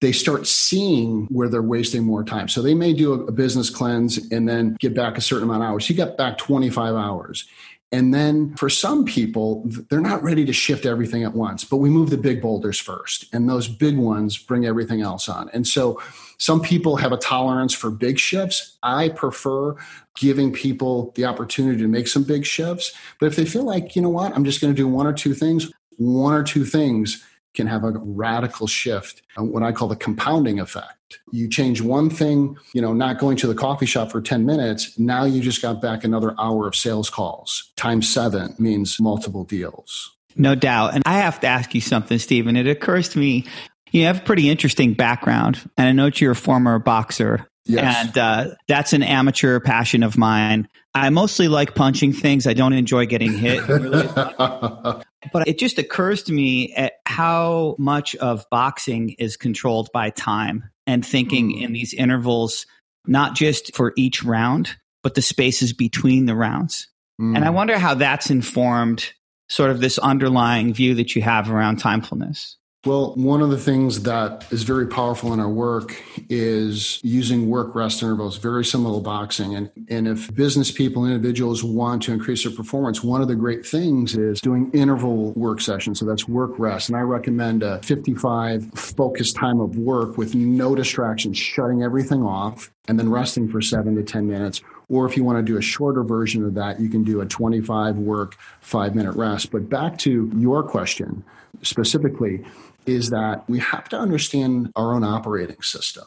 they 0.01 0.11
start 0.11 0.49
seeing 0.49 1.27
where 1.27 1.49
they're 1.49 1.63
wasting 1.63 2.03
more 2.03 2.25
time. 2.25 2.49
So 2.49 2.61
they 2.61 2.75
may 2.75 2.93
do 2.93 3.13
a, 3.13 3.31
business 3.31 3.71
cleanse 3.71 4.19
and 4.33 4.49
then 4.49 4.77
get 4.81 4.95
back 4.95 5.17
a 5.17 5.21
certain 5.21 5.45
amount 5.45 5.63
of 5.63 5.69
hours. 5.69 5.89
You 5.89 5.95
get 5.95 6.17
back 6.19 6.39
25 6.39 6.97
hours. 6.97 7.47
And 7.93 8.15
then 8.15 8.57
for 8.57 8.71
some 8.71 9.05
people, 9.05 9.63
they're 9.91 10.01
not 10.01 10.23
ready 10.23 10.47
to 10.47 10.53
shift 10.53 10.87
everything 10.87 11.25
at 11.25 11.35
once, 11.35 11.63
but 11.63 11.77
we 11.77 11.91
move 11.91 12.09
the 12.09 12.17
big 12.17 12.41
boulders 12.41 12.79
first. 12.79 13.27
And 13.35 13.49
those 13.49 13.69
big 13.69 13.99
ones 13.99 14.39
bring 14.39 14.65
everything 14.65 15.03
else 15.03 15.29
on. 15.29 15.51
And 15.53 15.67
so 15.67 16.01
some 16.39 16.63
people 16.63 16.97
have 16.97 17.13
a 17.13 17.19
tolerance 17.19 17.75
for 17.75 17.91
big 17.91 18.19
shifts. 18.19 18.79
I 18.83 19.11
prefer 19.11 19.77
giving 20.17 20.53
people 20.53 21.13
the 21.17 21.27
opportunity 21.27 21.83
to 21.83 21.89
make 21.89 22.09
some 22.09 22.25
big 22.25 22.47
shifts. 22.47 22.93
But 23.21 23.27
if 23.27 23.37
they 23.37 23.45
feel 23.45 23.65
like, 23.65 23.95
you 23.95 24.01
know 24.01 24.09
what, 24.09 24.35
I'm 24.35 24.45
just 24.45 24.63
going 24.63 24.73
to 24.73 24.77
do 24.77 24.89
one 24.89 25.07
or 25.07 25.13
two 25.13 25.35
things, 25.35 25.71
one 25.99 26.33
or 26.33 26.43
two 26.43 26.65
things 26.65 27.23
can 27.55 27.67
have 27.67 27.85
a 27.85 27.93
radical 27.97 28.67
shift, 28.67 29.23
uh, 29.39 29.45
what 29.45 29.63
I 29.63 29.73
call 29.73 29.89
the 29.89 29.97
compounding 29.97 30.61
effect. 30.61 31.21
You 31.31 31.49
change 31.49 31.81
one 31.83 32.09
thing, 32.09 32.57
you 32.73 32.81
know, 32.81 32.95
not 32.95 33.19
going 33.19 33.37
to 33.39 33.47
the 33.47 33.55
coffee 33.55 33.87
shop 33.87 34.11
for 34.11 34.23
10 34.23 34.47
minutes, 34.47 34.99
now 34.99 35.25
you 35.25 35.43
just 35.43 35.61
got 35.61 35.83
back 35.83 36.05
another 36.05 36.35
hour 36.39 36.67
of 36.67 36.75
sales 36.75 37.11
calls. 37.11 37.73
Times 37.77 38.09
seven 38.09 38.55
means 38.59 38.99
multiple 38.99 39.45
deals. 39.45 40.17
No 40.35 40.55
doubt. 40.55 40.95
And 40.95 41.03
I 41.05 41.19
have 41.19 41.41
to 41.41 41.47
ask 41.47 41.75
you 41.75 41.83
something, 41.83 42.19
Stephen. 42.19 42.57
It 42.57 42.67
occurs 42.67 43.11
to 43.11 43.19
me 43.19 43.45
you 43.93 44.07
have 44.07 44.19
a 44.19 44.23
pretty 44.23 44.49
interesting 44.49 44.95
background, 44.95 45.61
and 45.77 45.87
I 45.87 45.93
know 45.93 46.11
you're 46.15 46.33
a 46.33 46.37
former 46.37 46.79
boxer. 46.79 47.47
Yes. 47.65 48.07
And 48.07 48.19
uh, 48.19 48.55
that's 48.67 48.93
an 48.93 49.05
amateur 49.05 49.61
passion 49.61 50.03
of 50.03 50.19
mine. 50.19 50.67
I 50.95 51.11
mostly 51.11 51.47
like 51.47 51.75
punching 51.75 52.13
things. 52.13 52.47
I 52.47 52.55
don't 52.55 52.73
enjoy 52.73 53.07
getting 53.07 53.33
hit. 53.35 53.65
but 53.69 55.07
it 55.47 55.59
just 55.59 55.79
occurs 55.79 56.25
to 56.25 56.33
me 56.33 56.73
at 56.75 57.02
how 57.13 57.77
much 57.79 58.17
of 58.17 58.47
boxing 58.51 59.11
is 59.19 59.37
controlled 59.37 59.91
by 59.93 60.09
time 60.11 60.65
and 60.87 61.05
thinking 61.05 61.53
in 61.53 61.73
these 61.73 61.93
intervals, 61.93 62.67
not 63.07 63.37
just 63.37 63.75
for 63.77 63.93
each 63.97 64.25
round, 64.25 64.71
but 65.03 65.15
the 65.15 65.23
spaces 65.23 65.75
between 65.75 66.25
the 66.25 66.35
rounds. 66.35 66.89
Mm. 67.21 67.37
And 67.37 67.45
I 67.45 67.51
wonder 67.51 67.79
how 67.79 67.95
that's 67.95 68.31
informed 68.31 69.13
sort 69.49 69.71
of 69.71 69.81
this 69.81 69.99
underlying 69.99 70.73
view 70.73 70.95
that 70.95 71.15
you 71.15 71.21
have 71.21 71.51
around 71.51 71.81
timefulness. 71.83 72.55
Well, 72.85 73.15
one 73.15 73.43
of 73.43 73.51
the 73.51 73.59
things 73.59 74.03
that 74.03 74.45
is 74.51 74.65
very 74.65 74.89
powerful 74.89 75.33
in 75.33 75.39
our 75.39 75.49
work 75.49 76.03
is 76.29 76.99
using 77.05 77.49
work 77.49 77.77
rest 77.77 78.03
intervals, 78.03 78.39
very 78.39 78.65
similar 78.65 78.99
to 78.99 79.03
boxing. 79.05 79.55
And, 79.55 79.71
and 79.89 80.09
if 80.09 80.35
business 80.35 80.73
people, 80.73 81.07
individuals 81.07 81.63
want 81.63 82.03
to 82.05 82.13
increase 82.13 82.43
their 82.43 82.53
performance, 82.53 83.01
one 83.01 83.23
of 83.23 83.29
the 83.29 83.37
great 83.37 83.65
things 83.65 84.17
is 84.17 84.41
doing 84.41 84.69
interval 84.73 85.31
work 85.35 85.61
sessions. 85.61 86.01
So 86.01 86.07
that's 86.07 86.27
work 86.27 86.59
rest. 86.59 86.89
And 86.89 86.99
I 86.99 87.03
recommend 87.03 87.63
a 87.63 87.81
55 87.83 88.73
focused 88.75 89.37
time 89.37 89.61
of 89.61 89.77
work 89.77 90.19
with 90.19 90.35
no 90.35 90.75
distractions, 90.75 91.39
shutting 91.39 91.85
everything 91.85 92.25
off 92.25 92.73
and 92.89 92.99
then 92.99 93.09
resting 93.09 93.49
for 93.49 93.61
seven 93.61 93.95
to 93.95 94.03
10 94.03 94.27
minutes. 94.27 94.61
Or 94.93 95.07
if 95.07 95.17
you 95.17 95.25
want 95.25 95.39
to 95.39 95.43
do 95.43 95.57
a 95.57 95.63
shorter 95.63 96.03
version 96.05 96.45
of 96.45 96.53
that, 96.55 96.79
you 96.79 96.91
can 96.91 97.03
do 97.03 97.23
a 97.23 97.27
25 97.27 97.97
work, 97.97 98.37
five 98.61 98.95
minute 98.95 99.17
rest. 99.17 99.51
But 99.51 99.71
back 99.71 99.97
to 99.99 100.31
your 100.37 100.63
question 100.63 101.25
specifically, 101.63 102.45
is 102.85 103.09
that 103.09 103.49
we 103.49 103.59
have 103.61 103.89
to 103.89 103.99
understand 103.99 104.71
our 104.77 104.93
own 104.93 105.03
operating 105.03 105.63
system. 105.63 106.05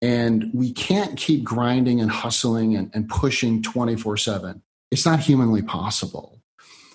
And 0.00 0.50
we 0.54 0.72
can't 0.72 1.18
keep 1.18 1.44
grinding 1.44 2.00
and 2.00 2.10
hustling 2.10 2.74
and, 2.74 2.90
and 2.94 3.06
pushing 3.06 3.62
24 3.62 4.16
7. 4.16 4.62
It's 4.90 5.04
not 5.04 5.20
humanly 5.20 5.60
possible. 5.60 6.40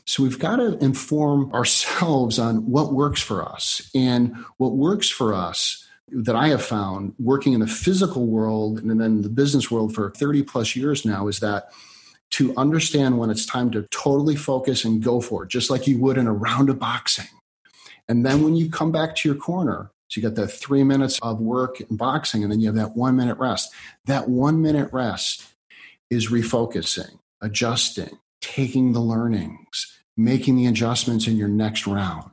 So 0.05 0.23
we've 0.23 0.39
got 0.39 0.55
to 0.55 0.75
inform 0.79 1.53
ourselves 1.53 2.39
on 2.39 2.71
what 2.71 2.93
works 2.93 3.21
for 3.21 3.47
us. 3.47 3.91
And 3.93 4.37
what 4.57 4.71
works 4.71 5.07
for 5.07 5.35
us 5.35 5.87
that 6.09 6.35
I 6.35 6.49
have 6.49 6.63
found 6.63 7.13
working 7.19 7.53
in 7.53 7.59
the 7.59 7.67
physical 7.67 8.25
world 8.27 8.79
and 8.79 8.99
then 8.99 9.21
the 9.21 9.29
business 9.29 9.71
world 9.71 9.93
for 9.93 10.11
30 10.11 10.43
plus 10.43 10.75
years 10.75 11.05
now 11.05 11.27
is 11.27 11.39
that 11.39 11.71
to 12.31 12.55
understand 12.57 13.17
when 13.17 13.29
it's 13.29 13.45
time 13.45 13.71
to 13.71 13.83
totally 13.91 14.35
focus 14.35 14.85
and 14.85 15.03
go 15.03 15.21
for 15.21 15.43
it, 15.43 15.49
just 15.49 15.69
like 15.69 15.87
you 15.87 15.97
would 15.99 16.17
in 16.17 16.27
a 16.27 16.33
round 16.33 16.69
of 16.69 16.79
boxing. 16.79 17.27
And 18.07 18.25
then 18.25 18.43
when 18.43 18.55
you 18.55 18.69
come 18.69 18.91
back 18.91 19.15
to 19.17 19.29
your 19.29 19.37
corner, 19.37 19.91
so 20.07 20.19
you 20.19 20.27
got 20.27 20.35
that 20.35 20.49
three 20.49 20.83
minutes 20.83 21.19
of 21.21 21.39
work 21.39 21.79
and 21.79 21.97
boxing, 21.97 22.43
and 22.43 22.51
then 22.51 22.59
you 22.59 22.67
have 22.67 22.75
that 22.75 22.97
one 22.97 23.15
minute 23.15 23.37
rest. 23.37 23.71
That 24.05 24.27
one 24.27 24.61
minute 24.61 24.89
rest 24.91 25.45
is 26.09 26.29
refocusing, 26.29 27.19
adjusting, 27.39 28.19
taking 28.41 28.91
the 28.91 28.99
learnings, 28.99 29.99
making 30.17 30.57
the 30.57 30.65
adjustments 30.65 31.27
in 31.27 31.37
your 31.37 31.47
next 31.47 31.87
round. 31.87 32.31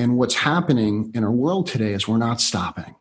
And 0.00 0.16
what's 0.16 0.34
happening 0.34 1.10
in 1.14 1.24
our 1.24 1.30
world 1.30 1.66
today 1.66 1.92
is 1.92 2.08
we're 2.08 2.16
not 2.16 2.40
stopping. 2.40 2.94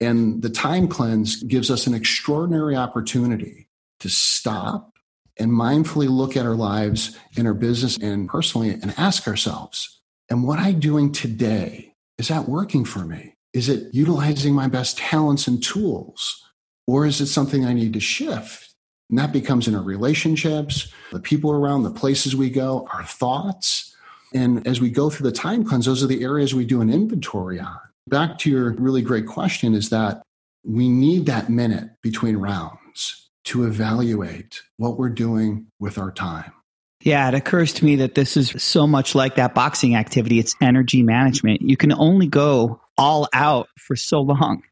And 0.00 0.40
the 0.40 0.48
time 0.48 0.88
cleanse 0.88 1.42
gives 1.42 1.70
us 1.70 1.86
an 1.86 1.92
extraordinary 1.92 2.74
opportunity 2.76 3.68
to 4.00 4.08
stop 4.08 4.94
and 5.36 5.52
mindfully 5.52 6.08
look 6.08 6.34
at 6.34 6.46
our 6.46 6.54
lives 6.54 7.14
in 7.36 7.46
our 7.46 7.52
business 7.52 7.98
and 7.98 8.26
personally 8.26 8.70
and 8.70 8.94
ask 8.96 9.28
ourselves, 9.28 10.00
and 10.30 10.44
what 10.44 10.58
I'm 10.58 10.80
doing 10.80 11.12
today, 11.12 11.94
is 12.16 12.28
that 12.28 12.48
working 12.48 12.86
for 12.86 13.00
me? 13.00 13.34
Is 13.52 13.68
it 13.68 13.92
utilizing 13.92 14.54
my 14.54 14.66
best 14.66 14.96
talents 14.96 15.46
and 15.46 15.62
tools? 15.62 16.42
Or 16.86 17.04
is 17.04 17.20
it 17.20 17.26
something 17.26 17.66
I 17.66 17.74
need 17.74 17.92
to 17.92 18.00
shift? 18.00 18.74
And 19.10 19.18
that 19.18 19.32
becomes 19.32 19.68
in 19.68 19.74
our 19.74 19.82
relationships, 19.82 20.90
the 21.12 21.20
people 21.20 21.50
around, 21.52 21.82
the 21.82 21.90
places 21.90 22.34
we 22.34 22.48
go, 22.48 22.88
our 22.94 23.04
thoughts. 23.04 23.94
And 24.34 24.66
as 24.66 24.80
we 24.80 24.90
go 24.90 25.10
through 25.10 25.30
the 25.30 25.36
time 25.36 25.64
cleanse, 25.64 25.86
those 25.86 26.02
are 26.02 26.06
the 26.06 26.22
areas 26.22 26.54
we 26.54 26.66
do 26.66 26.80
an 26.80 26.90
inventory 26.90 27.58
on. 27.58 27.78
Back 28.08 28.38
to 28.38 28.50
your 28.50 28.72
really 28.72 29.02
great 29.02 29.26
question 29.26 29.74
is 29.74 29.90
that 29.90 30.22
we 30.64 30.88
need 30.88 31.26
that 31.26 31.48
minute 31.48 31.90
between 32.02 32.36
rounds 32.36 33.28
to 33.44 33.64
evaluate 33.64 34.60
what 34.76 34.98
we're 34.98 35.08
doing 35.08 35.66
with 35.78 35.98
our 35.98 36.10
time. 36.10 36.52
Yeah, 37.00 37.28
it 37.28 37.34
occurs 37.34 37.72
to 37.74 37.84
me 37.84 37.96
that 37.96 38.14
this 38.14 38.36
is 38.36 38.50
so 38.62 38.86
much 38.86 39.14
like 39.14 39.36
that 39.36 39.54
boxing 39.54 39.94
activity. 39.94 40.38
It's 40.38 40.54
energy 40.60 41.02
management. 41.02 41.62
You 41.62 41.76
can 41.76 41.92
only 41.92 42.26
go 42.26 42.80
all 42.96 43.28
out 43.32 43.68
for 43.78 43.94
so 43.94 44.20
long. 44.20 44.62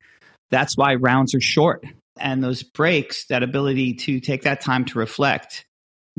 That's 0.50 0.76
why 0.76 0.96
rounds 0.96 1.34
are 1.34 1.40
short. 1.40 1.84
And 2.18 2.42
those 2.42 2.62
breaks, 2.62 3.26
that 3.26 3.42
ability 3.42 3.94
to 3.94 4.20
take 4.20 4.42
that 4.42 4.60
time 4.60 4.84
to 4.86 4.98
reflect, 4.98 5.64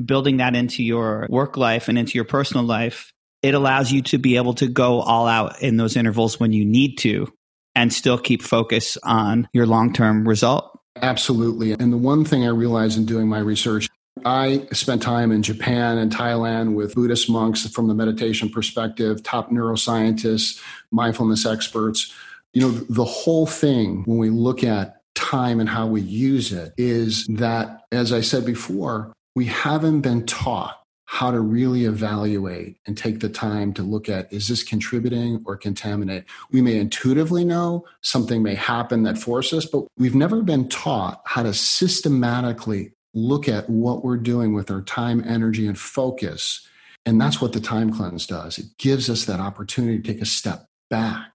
building 0.04 0.38
that 0.38 0.56
into 0.56 0.84
your 0.84 1.28
work 1.30 1.58
life 1.58 1.88
and 1.88 1.98
into 1.98 2.16
your 2.16 2.26
personal 2.26 2.64
life, 2.64 3.12
it 3.42 3.54
allows 3.54 3.92
you 3.92 4.02
to 4.04 4.18
be 4.18 4.38
able 4.38 4.54
to 4.56 4.68
go 4.68 5.02
all 5.02 5.28
out 5.28 5.62
in 5.62 5.78
those 5.78 5.96
intervals 5.96 6.40
when 6.40 6.54
you 6.54 6.66
need 6.66 6.98
to 6.98 7.32
and 7.76 7.94
still 7.94 8.18
keep 8.18 8.42
focus 8.42 8.98
on 9.04 9.48
your 9.54 9.66
long 9.66 9.94
term 9.94 10.28
result. 10.28 10.80
Absolutely. 11.02 11.74
And 11.74 11.94
the 11.94 11.98
one 11.98 12.26
thing 12.26 12.44
I 12.44 12.50
realized 12.50 12.98
in 12.98 13.06
doing 13.06 13.28
my 13.28 13.40
research 13.40 13.88
I 14.26 14.68
spent 14.72 15.02
time 15.02 15.32
in 15.32 15.44
Japan 15.44 15.98
and 15.98 16.12
Thailand 16.12 16.76
with 16.76 16.96
Buddhist 16.96 17.30
monks 17.30 17.68
from 17.68 17.88
the 17.88 17.94
meditation 17.94 18.50
perspective, 18.50 19.24
top 19.24 19.52
neuroscientists, 19.52 20.62
mindfulness 20.92 21.46
experts. 21.46 22.14
You 22.54 22.62
know, 22.62 22.72
the 22.72 23.06
whole 23.06 23.46
thing, 23.46 24.04
when 24.06 24.18
we 24.18 24.30
look 24.30 24.64
at 24.64 25.02
time 25.16 25.60
and 25.60 25.70
how 25.70 25.88
we 25.88 26.02
use 26.02 26.52
it, 26.52 26.74
is 26.78 27.26
that, 27.28 27.86
as 27.92 28.14
I 28.14 28.22
said 28.22 28.46
before, 28.46 29.14
we 29.36 29.46
haven't 29.46 30.02
been 30.02 30.26
taught 30.26 30.82
how 31.10 31.32
to 31.32 31.40
really 31.40 31.86
evaluate 31.86 32.78
and 32.86 32.98
take 32.98 33.22
the 33.22 33.30
time 33.30 33.74
to 33.74 33.82
look 33.82 34.10
at 34.10 34.32
is 34.32 34.50
this 34.50 34.62
contributing 34.62 35.42
or 35.46 35.56
contaminate? 35.56 36.26
We 36.52 36.62
may 36.62 36.78
intuitively 36.78 37.46
know 37.46 37.86
something 38.02 38.44
may 38.44 38.56
happen 38.56 39.04
that 39.04 39.18
forces 39.18 39.64
us, 39.64 39.72
but 39.72 39.86
we've 39.98 40.14
never 40.14 40.44
been 40.44 40.68
taught 40.68 41.22
how 41.24 41.44
to 41.44 41.54
systematically 41.54 42.92
look 43.14 43.48
at 43.48 43.70
what 43.70 44.04
we're 44.04 44.18
doing 44.18 44.54
with 44.54 44.70
our 44.70 44.82
time, 44.82 45.24
energy, 45.26 45.66
and 45.66 45.80
focus. 45.80 46.68
And 47.06 47.22
that's 47.22 47.40
what 47.40 47.54
the 47.54 47.62
time 47.62 47.94
cleanse 47.94 48.28
does. 48.28 48.58
It 48.60 48.78
gives 48.78 49.10
us 49.10 49.24
that 49.26 49.40
opportunity 49.40 50.02
to 50.02 50.14
take 50.14 50.22
a 50.22 50.26
step 50.26 50.66
back 50.90 51.32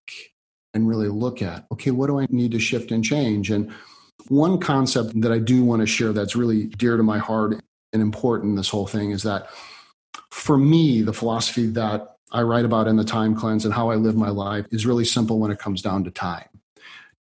and 0.75 0.87
really 0.87 1.09
look 1.09 1.41
at 1.41 1.65
okay, 1.73 1.93
what 1.93 2.09
do 2.09 2.21
I 2.21 2.27
need 2.29 2.53
to 2.53 2.61
shift 2.61 2.91
and 2.91 3.03
change? 3.03 3.51
And 3.51 3.73
one 4.29 4.59
concept 4.59 5.19
that 5.23 5.33
I 5.33 5.39
do 5.39 5.65
want 5.65 5.81
to 5.81 5.87
share 5.87 6.13
that's 6.13 6.37
really 6.37 6.67
dear 6.67 6.99
to 6.99 7.03
my 7.03 7.19
heart 7.19 7.63
and 7.93 8.03
important 8.03 8.57
this 8.57 8.69
whole 8.69 8.87
thing 8.87 9.11
is 9.11 9.23
that 9.23 9.49
for 10.31 10.59
me, 10.59 11.03
the 11.03 11.13
philosophy 11.13 11.67
that 11.67 12.17
I 12.33 12.43
write 12.43 12.65
about 12.65 12.89
in 12.89 12.97
the 12.97 13.05
time 13.05 13.35
cleanse 13.35 13.65
and 13.65 13.75
how 13.75 13.91
I 13.91 13.97
live 13.97 14.17
my 14.17 14.31
life 14.31 14.67
is 14.71 14.87
really 14.87 15.05
simple 15.05 15.39
when 15.39 15.51
it 15.51 15.59
comes 15.59 15.83
down 15.83 16.05
to 16.05 16.11
time. 16.11 16.49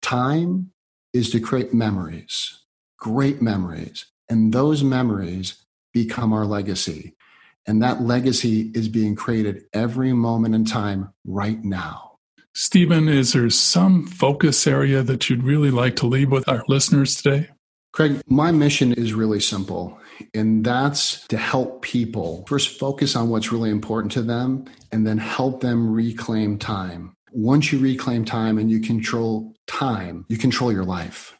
Time 0.00 0.72
is 1.12 1.30
to 1.30 1.40
create 1.40 1.74
memories, 1.74 2.60
great 2.98 3.42
memories, 3.42 4.06
and 4.28 4.52
those 4.52 4.82
memories 4.82 5.62
become 5.92 6.32
our 6.32 6.46
legacy. 6.46 7.14
And 7.66 7.82
that 7.82 8.00
legacy 8.00 8.72
is 8.74 8.88
being 8.88 9.14
created 9.14 9.64
every 9.72 10.12
moment 10.12 10.54
in 10.54 10.64
time 10.64 11.12
right 11.24 11.62
now. 11.62 12.18
Stephen, 12.54 13.08
is 13.08 13.34
there 13.34 13.48
some 13.50 14.06
focus 14.06 14.66
area 14.66 15.02
that 15.02 15.30
you'd 15.30 15.42
really 15.42 15.70
like 15.70 15.96
to 15.96 16.06
leave 16.06 16.30
with 16.30 16.48
our 16.48 16.64
listeners 16.68 17.14
today? 17.14 17.48
Craig, 17.92 18.22
my 18.26 18.50
mission 18.50 18.92
is 18.92 19.14
really 19.14 19.40
simple, 19.40 19.98
and 20.34 20.64
that's 20.64 21.26
to 21.28 21.36
help 21.36 21.82
people 21.82 22.44
first 22.48 22.78
focus 22.78 23.16
on 23.16 23.28
what's 23.28 23.52
really 23.52 23.70
important 23.70 24.12
to 24.12 24.22
them 24.22 24.64
and 24.90 25.06
then 25.06 25.18
help 25.18 25.60
them 25.60 25.92
reclaim 25.92 26.58
time. 26.58 27.14
Once 27.32 27.72
you 27.72 27.78
reclaim 27.78 28.24
time 28.24 28.58
and 28.58 28.70
you 28.70 28.80
control 28.80 29.54
time, 29.66 30.24
you 30.28 30.36
control 30.38 30.72
your 30.72 30.84
life. 30.84 31.36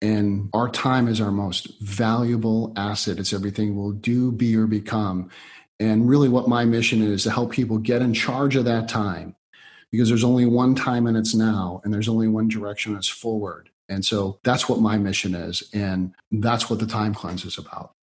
And 0.00 0.48
our 0.54 0.68
time 0.68 1.08
is 1.08 1.20
our 1.20 1.32
most 1.32 1.80
valuable 1.80 2.72
asset. 2.76 3.18
It's 3.18 3.32
everything 3.32 3.76
we'll 3.76 3.92
do, 3.92 4.30
be, 4.30 4.56
or 4.56 4.68
become. 4.68 5.30
And 5.80 6.08
really, 6.08 6.28
what 6.28 6.48
my 6.48 6.64
mission 6.64 7.02
is 7.02 7.24
to 7.24 7.30
help 7.30 7.52
people 7.52 7.78
get 7.78 8.02
in 8.02 8.14
charge 8.14 8.54
of 8.54 8.64
that 8.66 8.88
time 8.88 9.34
because 9.90 10.08
there's 10.08 10.24
only 10.24 10.46
one 10.46 10.74
time 10.74 11.06
and 11.06 11.16
it's 11.16 11.34
now, 11.34 11.80
and 11.82 11.92
there's 11.92 12.08
only 12.08 12.28
one 12.28 12.46
direction 12.46 12.92
and 12.92 12.98
it's 12.98 13.08
forward. 13.08 13.70
And 13.88 14.04
so 14.04 14.38
that's 14.44 14.68
what 14.68 14.80
my 14.80 14.98
mission 14.98 15.34
is. 15.34 15.62
And 15.72 16.14
that's 16.30 16.68
what 16.68 16.78
the 16.78 16.86
time 16.86 17.14
cleanse 17.14 17.44
is 17.44 17.58
about. 17.58 17.94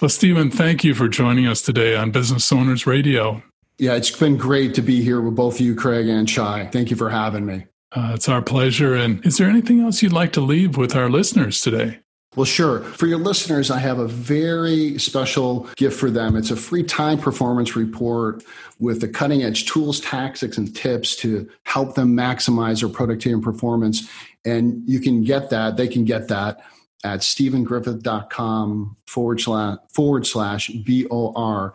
Well, 0.00 0.08
Stephen, 0.08 0.50
thank 0.50 0.82
you 0.82 0.94
for 0.94 1.08
joining 1.08 1.46
us 1.46 1.62
today 1.62 1.94
on 1.94 2.10
Business 2.10 2.50
Owners 2.50 2.86
Radio. 2.86 3.42
Yeah, 3.78 3.94
it's 3.94 4.10
been 4.10 4.36
great 4.36 4.74
to 4.74 4.82
be 4.82 5.02
here 5.02 5.20
with 5.20 5.36
both 5.36 5.60
you, 5.60 5.74
Craig 5.74 6.08
and 6.08 6.28
Shai. 6.28 6.66
Thank 6.66 6.90
you 6.90 6.96
for 6.96 7.10
having 7.10 7.46
me. 7.46 7.66
Uh, 7.92 8.12
it's 8.14 8.28
our 8.28 8.42
pleasure. 8.42 8.94
And 8.94 9.24
is 9.24 9.38
there 9.38 9.48
anything 9.48 9.80
else 9.80 10.02
you'd 10.02 10.12
like 10.12 10.32
to 10.32 10.40
leave 10.40 10.76
with 10.76 10.96
our 10.96 11.08
listeners 11.08 11.60
today? 11.60 11.98
Well, 12.34 12.46
sure. 12.46 12.80
For 12.80 13.06
your 13.06 13.18
listeners, 13.18 13.70
I 13.70 13.78
have 13.78 13.98
a 13.98 14.08
very 14.08 14.98
special 14.98 15.68
gift 15.76 16.00
for 16.00 16.10
them. 16.10 16.34
It's 16.34 16.50
a 16.50 16.56
free 16.56 16.82
time 16.82 17.18
performance 17.18 17.76
report 17.76 18.42
with 18.78 19.02
the 19.02 19.08
cutting 19.08 19.42
edge 19.42 19.66
tools, 19.66 20.00
tactics, 20.00 20.56
and 20.56 20.74
tips 20.74 21.14
to 21.16 21.48
help 21.64 21.94
them 21.94 22.16
maximize 22.16 22.80
their 22.80 22.88
productivity 22.88 23.34
and 23.34 23.42
performance. 23.42 24.08
And 24.46 24.82
you 24.88 24.98
can 24.98 25.24
get 25.24 25.50
that, 25.50 25.76
they 25.76 25.88
can 25.88 26.06
get 26.06 26.28
that 26.28 26.60
at 27.04 27.20
stephengriffith.com 27.20 28.96
forward 29.06 29.40
slash 29.40 29.78
forward 29.92 30.26
slash 30.26 30.68
BOR. 30.68 31.74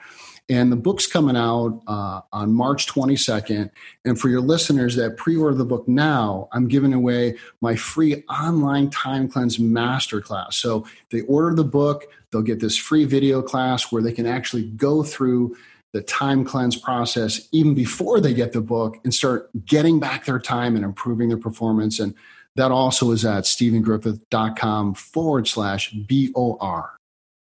And 0.49 0.71
the 0.71 0.77
book's 0.77 1.07
coming 1.07 1.35
out 1.35 1.81
uh, 1.87 2.21
on 2.31 2.53
March 2.53 2.87
22nd. 2.87 3.69
And 4.05 4.17
for 4.19 4.29
your 4.29 4.39
listeners 4.39 4.95
that 4.95 5.17
pre 5.17 5.35
order 5.35 5.57
the 5.57 5.65
book 5.65 5.87
now, 5.87 6.47
I'm 6.53 6.69
giving 6.69 6.93
away 6.93 7.35
my 7.59 7.75
free 7.75 8.23
online 8.29 8.89
time 8.89 9.27
cleanse 9.27 9.57
masterclass. 9.57 10.53
So 10.53 10.87
they 11.09 11.21
order 11.21 11.53
the 11.53 11.65
book, 11.65 12.05
they'll 12.31 12.41
get 12.41 12.61
this 12.61 12.77
free 12.77 13.03
video 13.03 13.41
class 13.41 13.91
where 13.91 14.01
they 14.01 14.13
can 14.13 14.25
actually 14.25 14.63
go 14.63 15.03
through 15.03 15.57
the 15.91 16.01
time 16.01 16.45
cleanse 16.45 16.75
process 16.77 17.47
even 17.51 17.73
before 17.73 18.21
they 18.21 18.33
get 18.33 18.53
the 18.53 18.61
book 18.61 18.97
and 19.03 19.13
start 19.13 19.49
getting 19.65 19.99
back 19.99 20.25
their 20.25 20.39
time 20.39 20.75
and 20.75 20.85
improving 20.85 21.27
their 21.27 21.37
performance. 21.37 21.99
And 21.99 22.13
that 22.57 22.71
also 22.71 23.11
is 23.11 23.23
at 23.23 23.45
stephengriffith.com 23.45 24.95
forward 24.95 25.47
slash 25.47 25.91
BOR. 25.91 26.97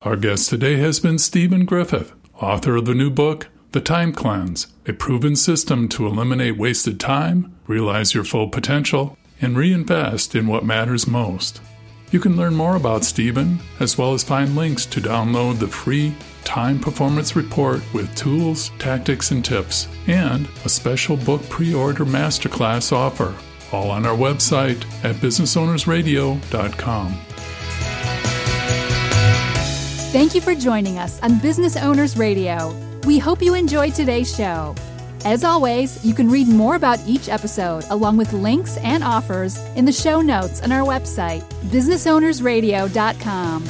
Our 0.03 0.17
guest 0.17 0.49
today 0.49 0.77
has 0.77 1.01
been 1.01 1.19
Stephen 1.19 1.65
Griffith 1.65 2.13
author 2.41 2.77
of 2.77 2.85
the 2.85 2.95
new 2.95 3.11
book, 3.11 3.49
The 3.73 3.81
Time 3.81 4.13
Cleanse 4.13 4.69
A 4.87 4.93
Proven 4.93 5.35
System 5.35 5.89
to 5.89 6.07
Eliminate 6.07 6.57
Wasted 6.57 7.01
Time, 7.01 7.57
Realize 7.67 8.15
Your 8.15 8.23
Full 8.23 8.49
Potential, 8.49 9.19
and 9.41 9.57
Reinvest 9.57 10.35
in 10.35 10.47
What 10.47 10.65
Matters 10.65 11.09
Most. 11.09 11.61
You 12.11 12.21
can 12.21 12.37
learn 12.37 12.55
more 12.55 12.77
about 12.77 13.05
Stephen, 13.05 13.59
as 13.81 13.99
well 13.99 14.15
as 14.15 14.25
find 14.25 14.57
links 14.57 14.87
to 14.87 15.01
download 15.01 15.59
the 15.59 15.69
free 15.69 16.15
Time 16.45 16.79
Performance 16.81 17.37
Report 17.37 17.83
with 17.93 18.15
tools, 18.15 18.71
tactics, 18.79 19.33
and 19.33 19.45
tips, 19.45 19.89
and 20.07 20.49
a 20.65 20.69
special 20.69 21.17
book 21.17 21.47
pre 21.51 21.75
order 21.75 22.07
masterclass 22.07 22.93
offer, 22.93 23.35
all 23.73 23.91
on 23.91 24.07
our 24.07 24.17
website 24.17 24.83
at 25.05 25.17
businessownersradio.com. 25.17 27.19
Thank 30.11 30.35
you 30.35 30.41
for 30.41 30.55
joining 30.55 30.99
us 30.99 31.21
on 31.23 31.39
Business 31.39 31.77
Owners 31.77 32.17
Radio. 32.17 32.75
We 33.05 33.19
hope 33.19 33.43
you 33.43 33.55
enjoyed 33.55 33.95
today's 33.95 34.35
show. 34.35 34.75
As 35.25 35.45
always, 35.45 36.05
you 36.05 36.15
can 36.15 36.31
read 36.31 36.49
more 36.49 36.77
about 36.77 37.01
each 37.07 37.29
episode 37.29 37.85
along 37.91 38.17
with 38.17 38.33
links 38.33 38.77
and 38.79 39.05
offers 39.05 39.59
in 39.77 39.85
the 39.85 39.93
show 39.93 40.21
notes 40.21 40.63
on 40.63 40.73
our 40.73 40.87
website, 40.87 41.43
businessownersradio.com. 41.71 43.65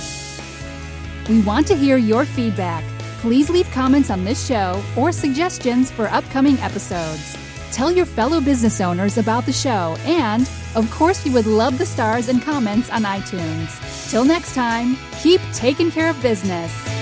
We 1.29 1.43
want 1.43 1.67
to 1.67 1.77
hear 1.77 1.97
your 1.97 2.25
feedback. 2.25 2.85
Please 3.21 3.51
leave 3.51 3.69
comments 3.73 4.11
on 4.11 4.25
this 4.25 4.47
show 4.47 4.81
or 4.97 5.11
suggestions 5.11 5.91
for 5.91 6.07
upcoming 6.07 6.57
episodes. 6.59 7.37
Tell 7.73 7.91
your 7.93 8.07
fellow 8.07 8.41
business 8.41 8.81
owners 8.81 9.19
about 9.19 9.47
the 9.47 9.53
show, 9.53 9.97
and, 10.01 10.49
of 10.75 10.91
course, 10.91 11.25
we 11.25 11.31
would 11.31 11.47
love 11.47 11.79
the 11.79 11.87
stars 11.87 12.29
and 12.29 12.43
comments 12.43 12.91
on 12.91 13.03
iTunes. 13.03 14.11
Till 14.11 14.25
next 14.25 14.55
time, 14.55 14.97
keep 15.23 15.41
taking 15.53 15.91
care 15.91 16.11
of 16.11 16.21
business. 16.23 16.98